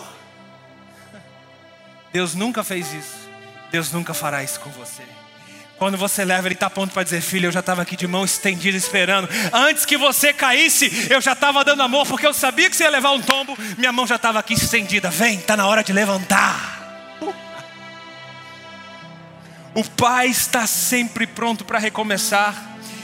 [2.13, 3.17] Deus nunca fez isso.
[3.73, 5.03] Deus nunca fará isso com você.
[5.79, 8.27] Quando você leva, Ele está pronto para dizer: Filho, eu já estava aqui de mão
[8.27, 9.27] estendida esperando.
[9.55, 12.91] Antes que você caísse, eu já estava dando amor, porque eu sabia que você ia
[12.91, 13.57] levar um tombo.
[13.79, 15.09] Minha mão já estava aqui estendida.
[15.09, 16.76] Vem, está na hora de levantar.
[19.77, 22.55] O Pai está sempre pronto para recomeçar.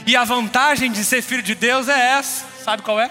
[0.07, 2.47] E a vantagem de ser filho de Deus é essa.
[2.65, 3.11] Sabe qual é?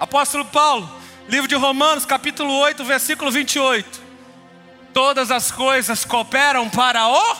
[0.00, 0.90] Apóstolo Paulo,
[1.28, 4.02] livro de Romanos, capítulo 8, versículo 28.
[4.92, 7.36] Todas as coisas cooperam para o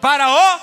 [0.00, 0.60] para o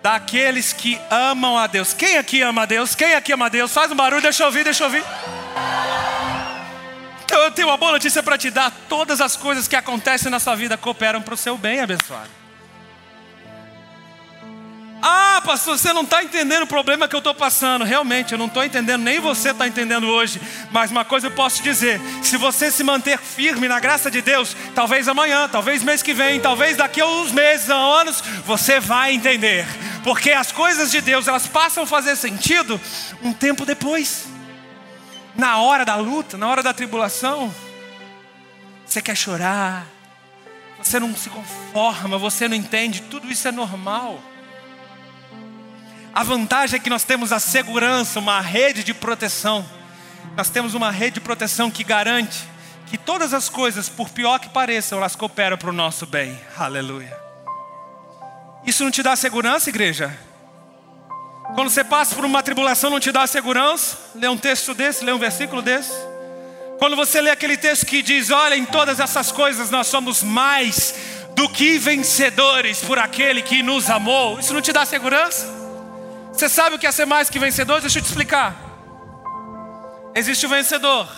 [0.00, 1.92] daqueles que amam a Deus.
[1.92, 2.94] Quem aqui ama a Deus?
[2.94, 3.72] Quem aqui ama a Deus?
[3.72, 5.02] Faz um barulho, deixa eu ouvir, deixa eu ouvir.
[7.28, 10.40] Então eu tenho uma boa notícia para te dar: todas as coisas que acontecem na
[10.40, 12.30] sua vida cooperam para o seu bem, abençoado.
[15.02, 17.84] Ah, pastor, você não está entendendo o problema que eu estou passando.
[17.84, 20.40] Realmente, eu não estou entendendo, nem você está entendendo hoje.
[20.72, 24.22] Mas uma coisa eu posso te dizer: se você se manter firme na graça de
[24.22, 28.80] Deus, talvez amanhã, talvez mês que vem, talvez daqui a uns meses, a anos, você
[28.80, 29.66] vai entender.
[30.02, 32.80] Porque as coisas de Deus, elas passam a fazer sentido
[33.22, 34.37] um tempo depois.
[35.38, 37.54] Na hora da luta, na hora da tribulação,
[38.84, 39.86] você quer chorar,
[40.82, 44.20] você não se conforma, você não entende, tudo isso é normal.
[46.12, 49.64] A vantagem é que nós temos a segurança, uma rede de proteção.
[50.36, 52.44] Nós temos uma rede de proteção que garante
[52.86, 56.36] que todas as coisas, por pior que pareçam, elas cooperam para o nosso bem.
[56.56, 57.16] Aleluia.
[58.66, 60.18] Isso não te dá segurança, igreja?
[61.54, 63.96] Quando você passa por uma tribulação, não te dá segurança?
[64.14, 65.92] Lê um texto desse, lê um versículo desse.
[66.78, 70.94] Quando você lê aquele texto que diz: Olha, em todas essas coisas nós somos mais
[71.34, 74.38] do que vencedores por aquele que nos amou.
[74.38, 75.48] Isso não te dá segurança?
[76.32, 77.80] Você sabe o que é ser mais que vencedor?
[77.80, 78.54] Deixa eu te explicar.
[80.14, 81.08] Existe o vencedor.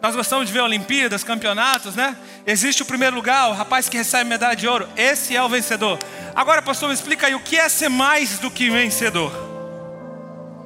[0.00, 2.16] Nós gostamos de ver Olimpíadas, campeonatos, né?
[2.46, 4.88] Existe o primeiro lugar, o rapaz que recebe medalha de ouro.
[4.96, 5.98] Esse é o vencedor.
[6.34, 9.49] Agora, pastor, me explica aí o que é ser mais do que vencedor.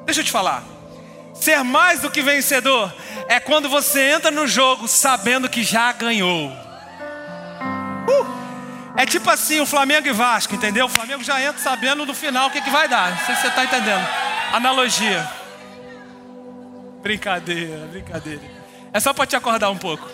[0.05, 0.63] Deixa eu te falar.
[1.35, 2.93] Ser mais do que vencedor
[3.29, 6.49] é quando você entra no jogo sabendo que já ganhou.
[8.09, 8.27] Uh!
[8.97, 10.87] É tipo assim, o Flamengo e Vasco, entendeu?
[10.87, 13.11] O Flamengo já entra sabendo no final o que, que vai dar.
[13.11, 14.07] Não sei se você está entendendo.
[14.53, 15.29] Analogia.
[17.03, 18.43] Brincadeira, brincadeira.
[18.93, 20.09] É só para te acordar um pouco.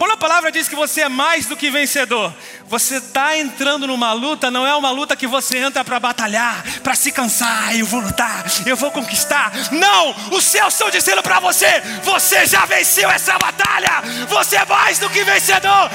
[0.00, 2.32] Quando a palavra diz que você é mais do que vencedor,
[2.64, 6.94] você está entrando numa luta, não é uma luta que você entra para batalhar, para
[6.94, 9.52] se cansar, eu vou lutar, eu vou conquistar.
[9.70, 10.14] Não!
[10.30, 15.10] Os céus estão dizendo para você: você já venceu essa batalha, você é mais do
[15.10, 15.90] que vencedor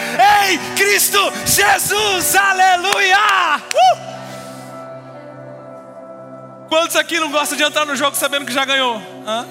[0.52, 3.58] em Cristo Jesus, aleluia!
[3.58, 4.06] Uh!
[6.70, 9.02] Quantos aqui não gostam de entrar no jogo sabendo que já ganhou?
[9.26, 9.48] Hã?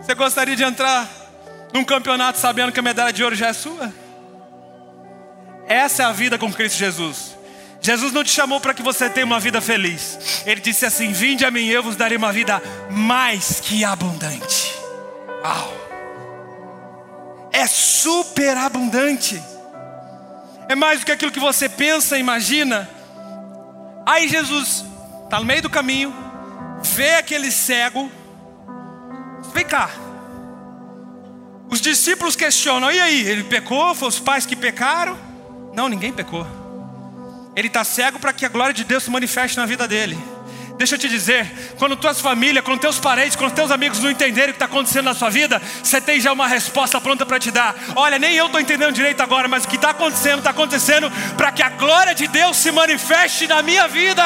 [0.00, 1.23] Você gostaria de entrar
[1.74, 3.92] num campeonato sabendo que a medalha de ouro já é sua?
[5.66, 7.36] Essa é a vida com Cristo Jesus.
[7.80, 10.42] Jesus não te chamou para que você tenha uma vida feliz.
[10.46, 14.72] Ele disse assim: Vinde a mim, eu vos darei uma vida mais que abundante.
[15.42, 15.74] Uau!
[17.52, 19.42] É super abundante.
[20.68, 22.88] É mais do que aquilo que você pensa, imagina.
[24.06, 24.84] Aí Jesus
[25.24, 26.14] está no meio do caminho,
[26.82, 28.10] vê aquele cego.
[29.52, 29.90] Vem cá,
[31.74, 33.94] os discípulos questionam: e aí, ele pecou?
[33.96, 35.18] Foi os pais que pecaram?
[35.74, 36.46] Não, ninguém pecou.
[37.56, 40.16] Ele está cego para que a glória de Deus se manifeste na vida dele.
[40.78, 44.50] Deixa eu te dizer, quando tuas famílias, quando teus parentes, quando teus amigos não entenderem
[44.50, 47.50] o que está acontecendo na sua vida, você tem já uma resposta pronta para te
[47.50, 47.74] dar.
[47.96, 51.50] Olha, nem eu estou entendendo direito agora, mas o que está acontecendo, está acontecendo para
[51.50, 54.24] que a glória de Deus se manifeste na minha vida.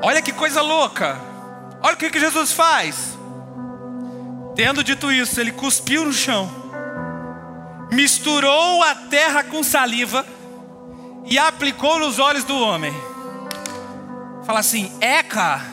[0.00, 1.20] Olha que coisa louca.
[1.80, 3.21] Olha o que, que Jesus faz.
[4.54, 6.50] Tendo dito isso, ele cuspiu no chão,
[7.90, 10.26] misturou a terra com saliva
[11.24, 12.92] e aplicou nos olhos do homem.
[14.44, 15.60] Fala assim: Eca.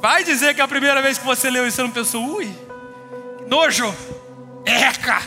[0.00, 2.54] Vai dizer que a primeira vez que você leu isso você não pensou, ui,
[3.46, 3.94] nojo,
[4.66, 5.22] Eca.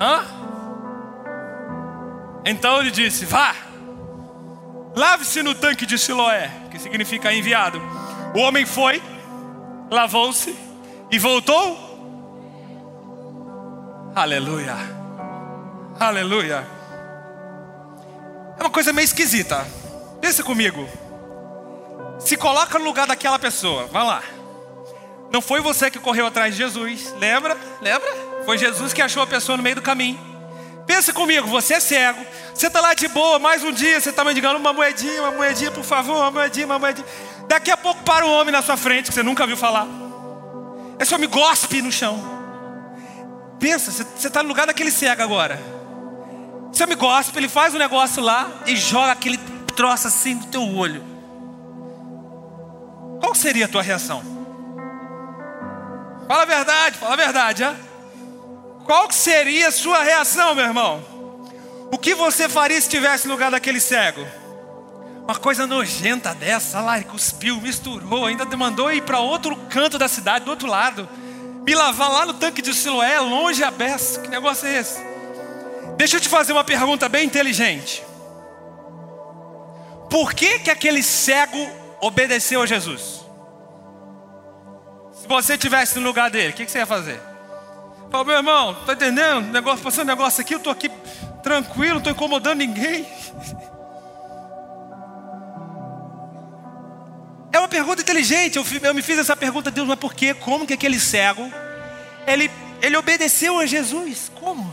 [0.00, 0.24] Hã?
[2.44, 3.54] Então ele disse: Vá,
[4.94, 7.80] lave-se no tanque de Siloé, que significa enviado.
[8.34, 9.02] O homem foi,
[9.90, 10.54] lavou-se
[11.10, 11.88] e voltou.
[14.14, 14.76] Aleluia.
[15.98, 16.66] Aleluia.
[18.58, 19.66] É uma coisa meio esquisita.
[20.20, 20.88] Pensa comigo.
[22.18, 23.86] Se coloca no lugar daquela pessoa.
[23.86, 24.22] Vai lá.
[25.30, 27.14] Não foi você que correu atrás de Jesus.
[27.18, 27.56] Lembra?
[27.80, 28.08] Lembra?
[28.44, 30.18] Foi Jesus que achou a pessoa no meio do caminho.
[30.88, 32.24] Pensa comigo, você é cego.
[32.54, 35.70] Você está lá de boa, mais um dia, você está mendigando uma moedinha, uma moedinha,
[35.70, 37.06] por favor, uma moedinha, uma moedinha.
[37.46, 39.86] Daqui a pouco para um homem na sua frente que você nunca viu falar.
[40.98, 42.18] Esse homem gospe no chão.
[43.60, 45.60] Pensa, você está no lugar daquele cego agora.
[46.72, 49.36] Esse homem gospe, ele faz um negócio lá e joga aquele
[49.76, 51.04] troço assim no teu olho.
[53.20, 54.22] Qual seria a tua reação?
[56.26, 57.87] Fala a verdade, fala a verdade, hein?
[58.88, 61.04] Qual seria a sua reação, meu irmão?
[61.92, 64.26] O que você faria se estivesse no lugar daquele cego?
[65.24, 70.46] Uma coisa nojenta dessa, lá, cuspiu, misturou, ainda demandou ir para outro canto da cidade,
[70.46, 71.06] do outro lado.
[71.66, 74.22] Me lavar lá no tanque de Siloé, longe a beça.
[74.22, 74.98] Que negócio é esse?
[75.98, 78.02] Deixa eu te fazer uma pergunta bem inteligente.
[80.08, 81.58] Por que que aquele cego
[82.00, 83.24] obedeceu a Jesus.
[85.12, 87.27] Se você estivesse no lugar dele, o que, que você ia fazer?
[88.10, 89.52] Fala, meu irmão, tá entendendo?
[89.52, 90.90] Negócio, passando negócio aqui, eu tô aqui
[91.42, 93.06] tranquilo, não tô incomodando ninguém.
[97.50, 98.56] É uma pergunta inteligente.
[98.56, 100.34] Eu, eu me fiz essa pergunta, Deus, mas por quê?
[100.34, 101.50] Como que aquele cego,
[102.26, 102.50] ele,
[102.82, 104.30] ele obedeceu a Jesus?
[104.34, 104.72] Como?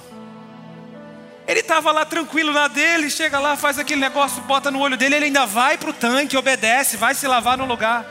[1.48, 5.16] Ele estava lá tranquilo na dele, chega lá, faz aquele negócio, bota no olho dele,
[5.16, 8.06] ele ainda vai para o tanque, obedece, vai se lavar no lugar.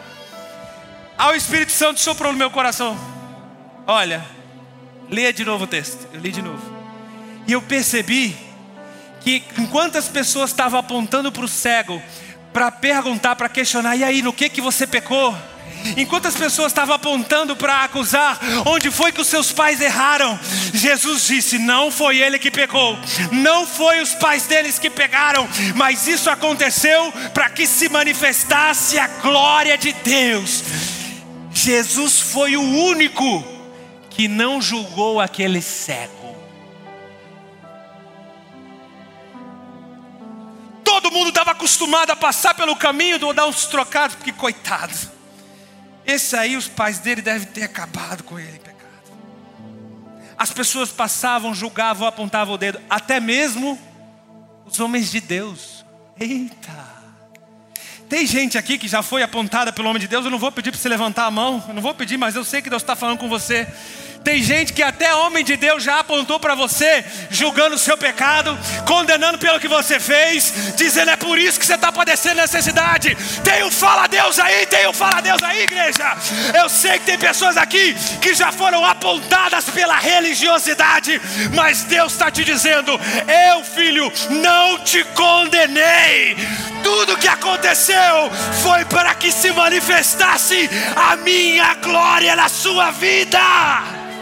[1.18, 2.96] Aí o Espírito Santo soprou no meu coração.
[3.86, 4.24] Olha,
[5.10, 6.08] leia de novo o texto.
[6.12, 6.62] Eu li de novo.
[7.46, 8.36] E eu percebi
[9.20, 12.02] que enquanto as pessoas estavam apontando para o cego,
[12.52, 15.36] para perguntar, para questionar, e aí, no que que você pecou?
[15.96, 20.38] Enquanto as pessoas estavam apontando para acusar, onde foi que os seus pais erraram?
[20.72, 22.98] Jesus disse: não foi ele que pecou,
[23.30, 29.06] não foi os pais deles que pegaram, mas isso aconteceu para que se manifestasse a
[29.06, 30.64] glória de Deus.
[31.52, 33.53] Jesus foi o único
[34.14, 36.36] que não julgou aquele cego.
[40.84, 44.94] Todo mundo estava acostumado a passar pelo caminho, de dar uns trocados, porque coitado.
[46.06, 49.12] Esse aí, os pais dele devem ter acabado com ele em pecado.
[50.38, 53.78] As pessoas passavam, julgavam, apontavam o dedo, até mesmo
[54.64, 55.84] os homens de Deus.
[56.20, 56.94] Eita!
[58.08, 60.24] Tem gente aqui que já foi apontada pelo homem de Deus.
[60.24, 61.64] Eu não vou pedir para você levantar a mão.
[61.66, 63.66] Eu não vou pedir, mas eu sei que Deus está falando com você.
[64.24, 68.58] Tem gente que até homem de Deus já apontou para você, julgando o seu pecado,
[68.86, 73.14] condenando pelo que você fez, dizendo é por isso que você está padecendo necessidade.
[73.44, 76.16] Tem um fala Deus aí, tem um fala Deus aí, igreja.
[76.58, 81.20] Eu sei que tem pessoas aqui que já foram apontadas pela religiosidade,
[81.52, 82.98] mas Deus está te dizendo:
[83.52, 86.34] eu, filho, não te condenei.
[86.82, 88.30] Tudo que aconteceu
[88.62, 94.13] foi para que se manifestasse a minha glória na sua vida.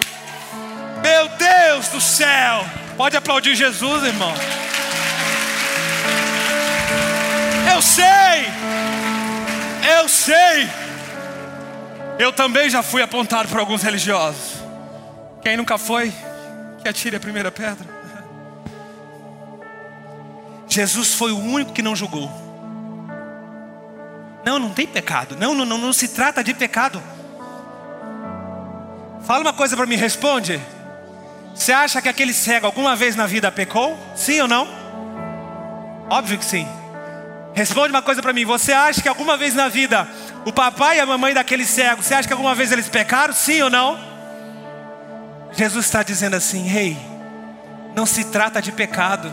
[1.02, 2.64] Meu Deus do céu!
[2.96, 4.32] Pode aplaudir Jesus, irmão.
[7.72, 8.04] Eu sei,
[9.98, 10.68] eu sei.
[12.18, 14.62] Eu também já fui apontado por alguns religiosos.
[15.40, 16.12] Quem nunca foi,
[16.82, 17.86] que atire a primeira pedra.
[20.68, 22.30] Jesus foi o único que não julgou.
[24.44, 25.36] Não, não tem pecado.
[25.36, 27.02] Não, não, não, não se trata de pecado.
[29.24, 30.60] Fala uma coisa para mim, responde.
[31.54, 33.98] Você acha que aquele cego alguma vez na vida pecou?
[34.16, 34.68] Sim ou não?
[36.08, 36.66] Óbvio que sim.
[37.54, 38.44] Responde uma coisa para mim.
[38.44, 40.08] Você acha que alguma vez na vida
[40.44, 43.32] o papai e a mamãe daquele cego, você acha que alguma vez eles pecaram?
[43.32, 43.98] Sim ou não?
[45.52, 46.96] Jesus está dizendo assim: Ei, hey,
[47.94, 49.32] não se trata de pecado.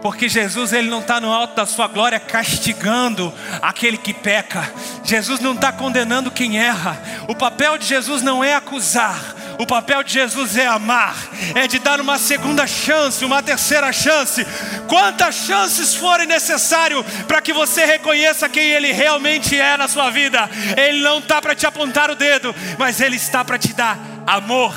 [0.00, 4.70] Porque Jesus ele não está no alto da sua glória castigando aquele que peca.
[5.02, 7.00] Jesus não está condenando quem erra.
[7.26, 9.34] O papel de Jesus não é acusar.
[9.58, 11.16] O papel de Jesus é amar,
[11.52, 14.46] é de dar uma segunda chance, uma terceira chance.
[14.86, 20.48] Quantas chances forem necessário para que você reconheça quem Ele realmente é na sua vida.
[20.76, 24.72] Ele não está para te apontar o dedo, mas Ele está para te dar amor,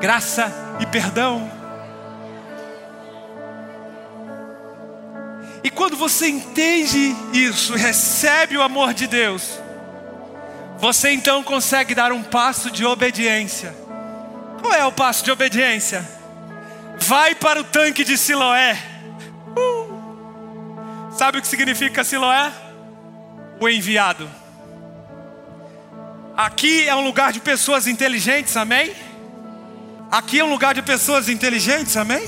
[0.00, 1.48] graça e perdão.
[5.62, 9.60] E quando você entende isso, recebe o amor de Deus,
[10.78, 13.85] você então consegue dar um passo de obediência
[14.60, 16.06] qual é o passo de obediência?
[16.98, 18.76] Vai para o tanque de Siloé.
[19.56, 21.12] Uh!
[21.16, 22.52] Sabe o que significa Siloé?
[23.60, 24.28] O enviado.
[26.36, 28.94] Aqui é um lugar de pessoas inteligentes, amém?
[30.10, 32.26] Aqui é um lugar de pessoas inteligentes, amém?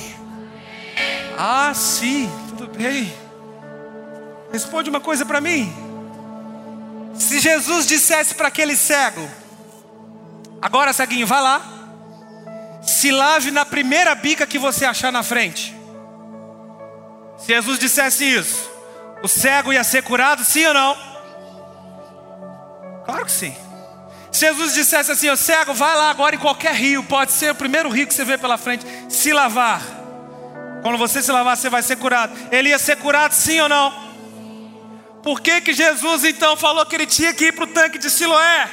[1.37, 3.13] Ah, sim, tudo bem.
[4.51, 5.71] Responde uma coisa para mim.
[7.13, 9.29] Se Jesus dissesse para aquele cego:
[10.61, 11.78] Agora, ceguinho, vai lá
[12.89, 15.75] se lave na primeira bica que você achar na frente.
[17.37, 18.69] Se Jesus dissesse isso,
[19.23, 20.97] o cego ia ser curado, sim ou não?
[23.05, 23.55] Claro que sim.
[24.31, 27.55] Se Jesus dissesse assim, o cego, vai lá agora em qualquer rio, pode ser o
[27.55, 29.81] primeiro rio que você vê pela frente, se lavar.
[30.81, 32.33] Quando você se lavar, você vai ser curado.
[32.51, 34.09] Ele ia ser curado, sim ou não?
[35.23, 38.09] Por que, que Jesus então falou que ele tinha que ir para o tanque de
[38.09, 38.69] Siloé?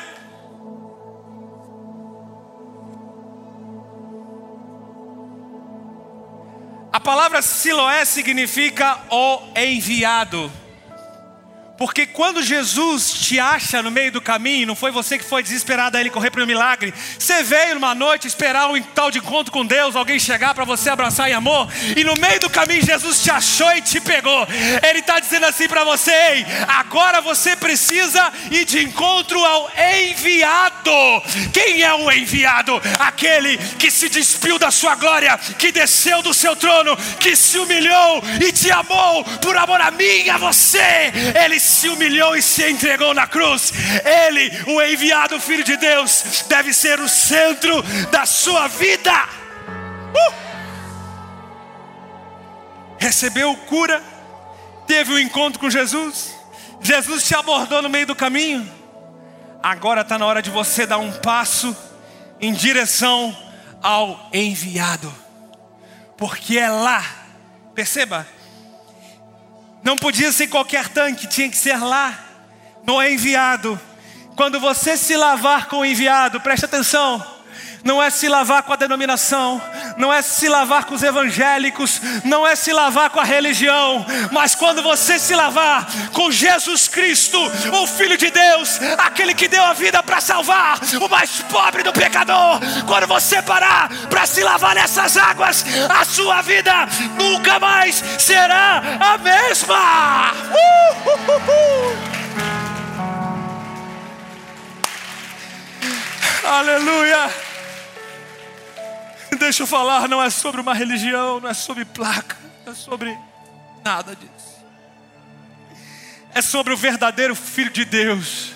[6.97, 10.51] A palavra Siloé significa o enviado.
[11.77, 15.97] Porque quando Jesus te acha no meio do caminho, não foi você que foi desesperado
[15.97, 16.93] a ele correr para o milagre.
[17.19, 20.89] Você veio numa noite esperar um tal de encontro com Deus, alguém chegar para você
[20.89, 24.47] abraçar em amor, e no meio do caminho Jesus te achou e te pegou.
[24.89, 29.71] Ele está dizendo assim para você: Ei, agora você precisa ir de encontro ao
[30.09, 30.91] enviado.
[31.53, 32.81] Quem é o enviado?
[32.99, 38.23] Aquele que se despiu da sua glória, que desceu do seu trono, que se humilhou
[38.41, 41.13] e te amou por amor a mim e a você.
[41.45, 43.73] Ele se humilhou e se entregou na cruz.
[44.05, 49.13] Ele, o enviado Filho de Deus, deve ser o centro da sua vida.
[50.15, 50.47] Uh!
[52.99, 54.03] Recebeu cura,
[54.87, 56.35] teve um encontro com Jesus.
[56.81, 58.71] Jesus te abordou no meio do caminho.
[59.63, 61.77] Agora está na hora de você dar um passo
[62.41, 63.37] em direção
[63.83, 65.13] ao enviado,
[66.17, 67.05] porque é lá,
[67.75, 68.27] perceba,
[69.87, 72.19] não podia ser qualquer tanque, tinha que ser lá,
[72.85, 73.81] no enviado.
[74.35, 77.25] Quando você se lavar com o enviado, preste atenção,
[77.87, 79.63] não é se lavar com a denominação,
[79.97, 84.57] não é se lavar com os evangélicos, não é se lavar com a religião, mas
[84.57, 89.73] quando você se lavar com Jesus Cristo, o Filho de Deus, aquele que deu a
[89.73, 92.59] vida para salvar o mais pobre do pecador,
[92.89, 96.73] quando você parar para se lavar nessas águas, a sua vida
[97.17, 100.33] nunca mais será a mesma.
[100.33, 101.37] Uh, uh,
[106.43, 107.46] uh, Aleluia.
[109.39, 113.17] Deixa eu falar, não é sobre uma religião, não é sobre placa, não é sobre
[113.85, 114.57] nada disso.
[116.35, 118.53] É sobre o verdadeiro Filho de Deus,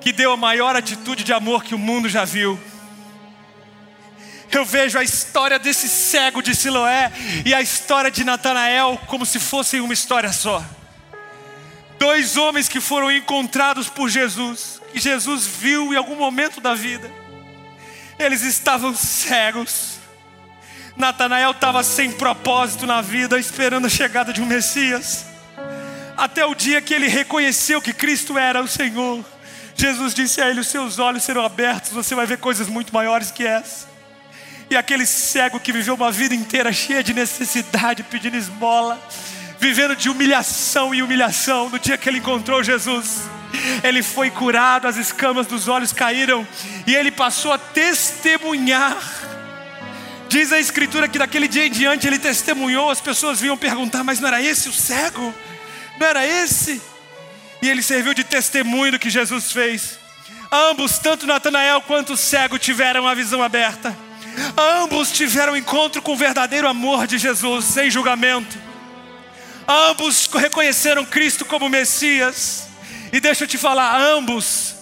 [0.00, 2.58] que deu a maior atitude de amor que o mundo já viu.
[4.50, 7.12] Eu vejo a história desse cego de Siloé
[7.44, 10.64] e a história de Natanael como se fossem uma história só.
[11.98, 17.10] Dois homens que foram encontrados por Jesus, que Jesus viu em algum momento da vida.
[18.18, 19.99] Eles estavam cegos,
[20.96, 25.24] Natanael estava sem propósito na vida, esperando a chegada de um Messias.
[26.16, 29.24] Até o dia que ele reconheceu que Cristo era o Senhor.
[29.74, 33.30] Jesus disse a ele: Os seus olhos serão abertos, você vai ver coisas muito maiores
[33.30, 33.88] que essa.
[34.68, 39.00] E aquele cego que viveu uma vida inteira cheia de necessidade, pedindo esmola,
[39.58, 43.28] vivendo de humilhação e humilhação, no dia que ele encontrou Jesus,
[43.82, 46.46] ele foi curado, as escamas dos olhos caíram
[46.86, 48.96] e ele passou a testemunhar
[50.30, 54.20] Diz a Escritura que daquele dia em diante ele testemunhou, as pessoas vinham perguntar, mas
[54.20, 55.34] não era esse o cego?
[55.98, 56.80] Não era esse?
[57.60, 59.98] E ele serviu de testemunho do que Jesus fez.
[60.52, 63.92] Ambos, tanto Natanael quanto o cego, tiveram a visão aberta.
[64.56, 68.56] Ambos tiveram encontro com o verdadeiro amor de Jesus, sem julgamento.
[69.66, 72.68] Ambos reconheceram Cristo como Messias.
[73.12, 74.76] E deixa eu te falar, ambos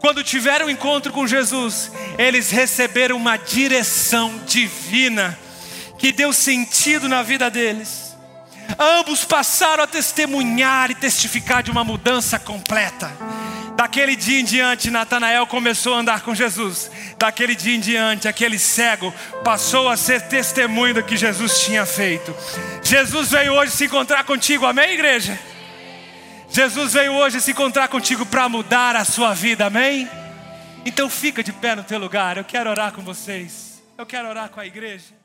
[0.00, 5.38] quando tiveram encontro com Jesus, eles receberam uma direção divina
[5.98, 8.14] que deu sentido na vida deles.
[8.78, 13.10] Ambos passaram a testemunhar e testificar de uma mudança completa.
[13.76, 16.90] Daquele dia em diante, Natanael começou a andar com Jesus.
[17.18, 19.12] Daquele dia em diante, aquele cego
[19.44, 22.34] passou a ser testemunho do que Jesus tinha feito.
[22.82, 25.38] Jesus veio hoje se encontrar contigo, amém, igreja?
[26.48, 30.08] Jesus veio hoje se encontrar contigo para mudar a sua vida, amém?
[30.84, 34.48] Então fica de pé no teu lugar, eu quero orar com vocês, eu quero orar
[34.50, 35.15] com a igreja.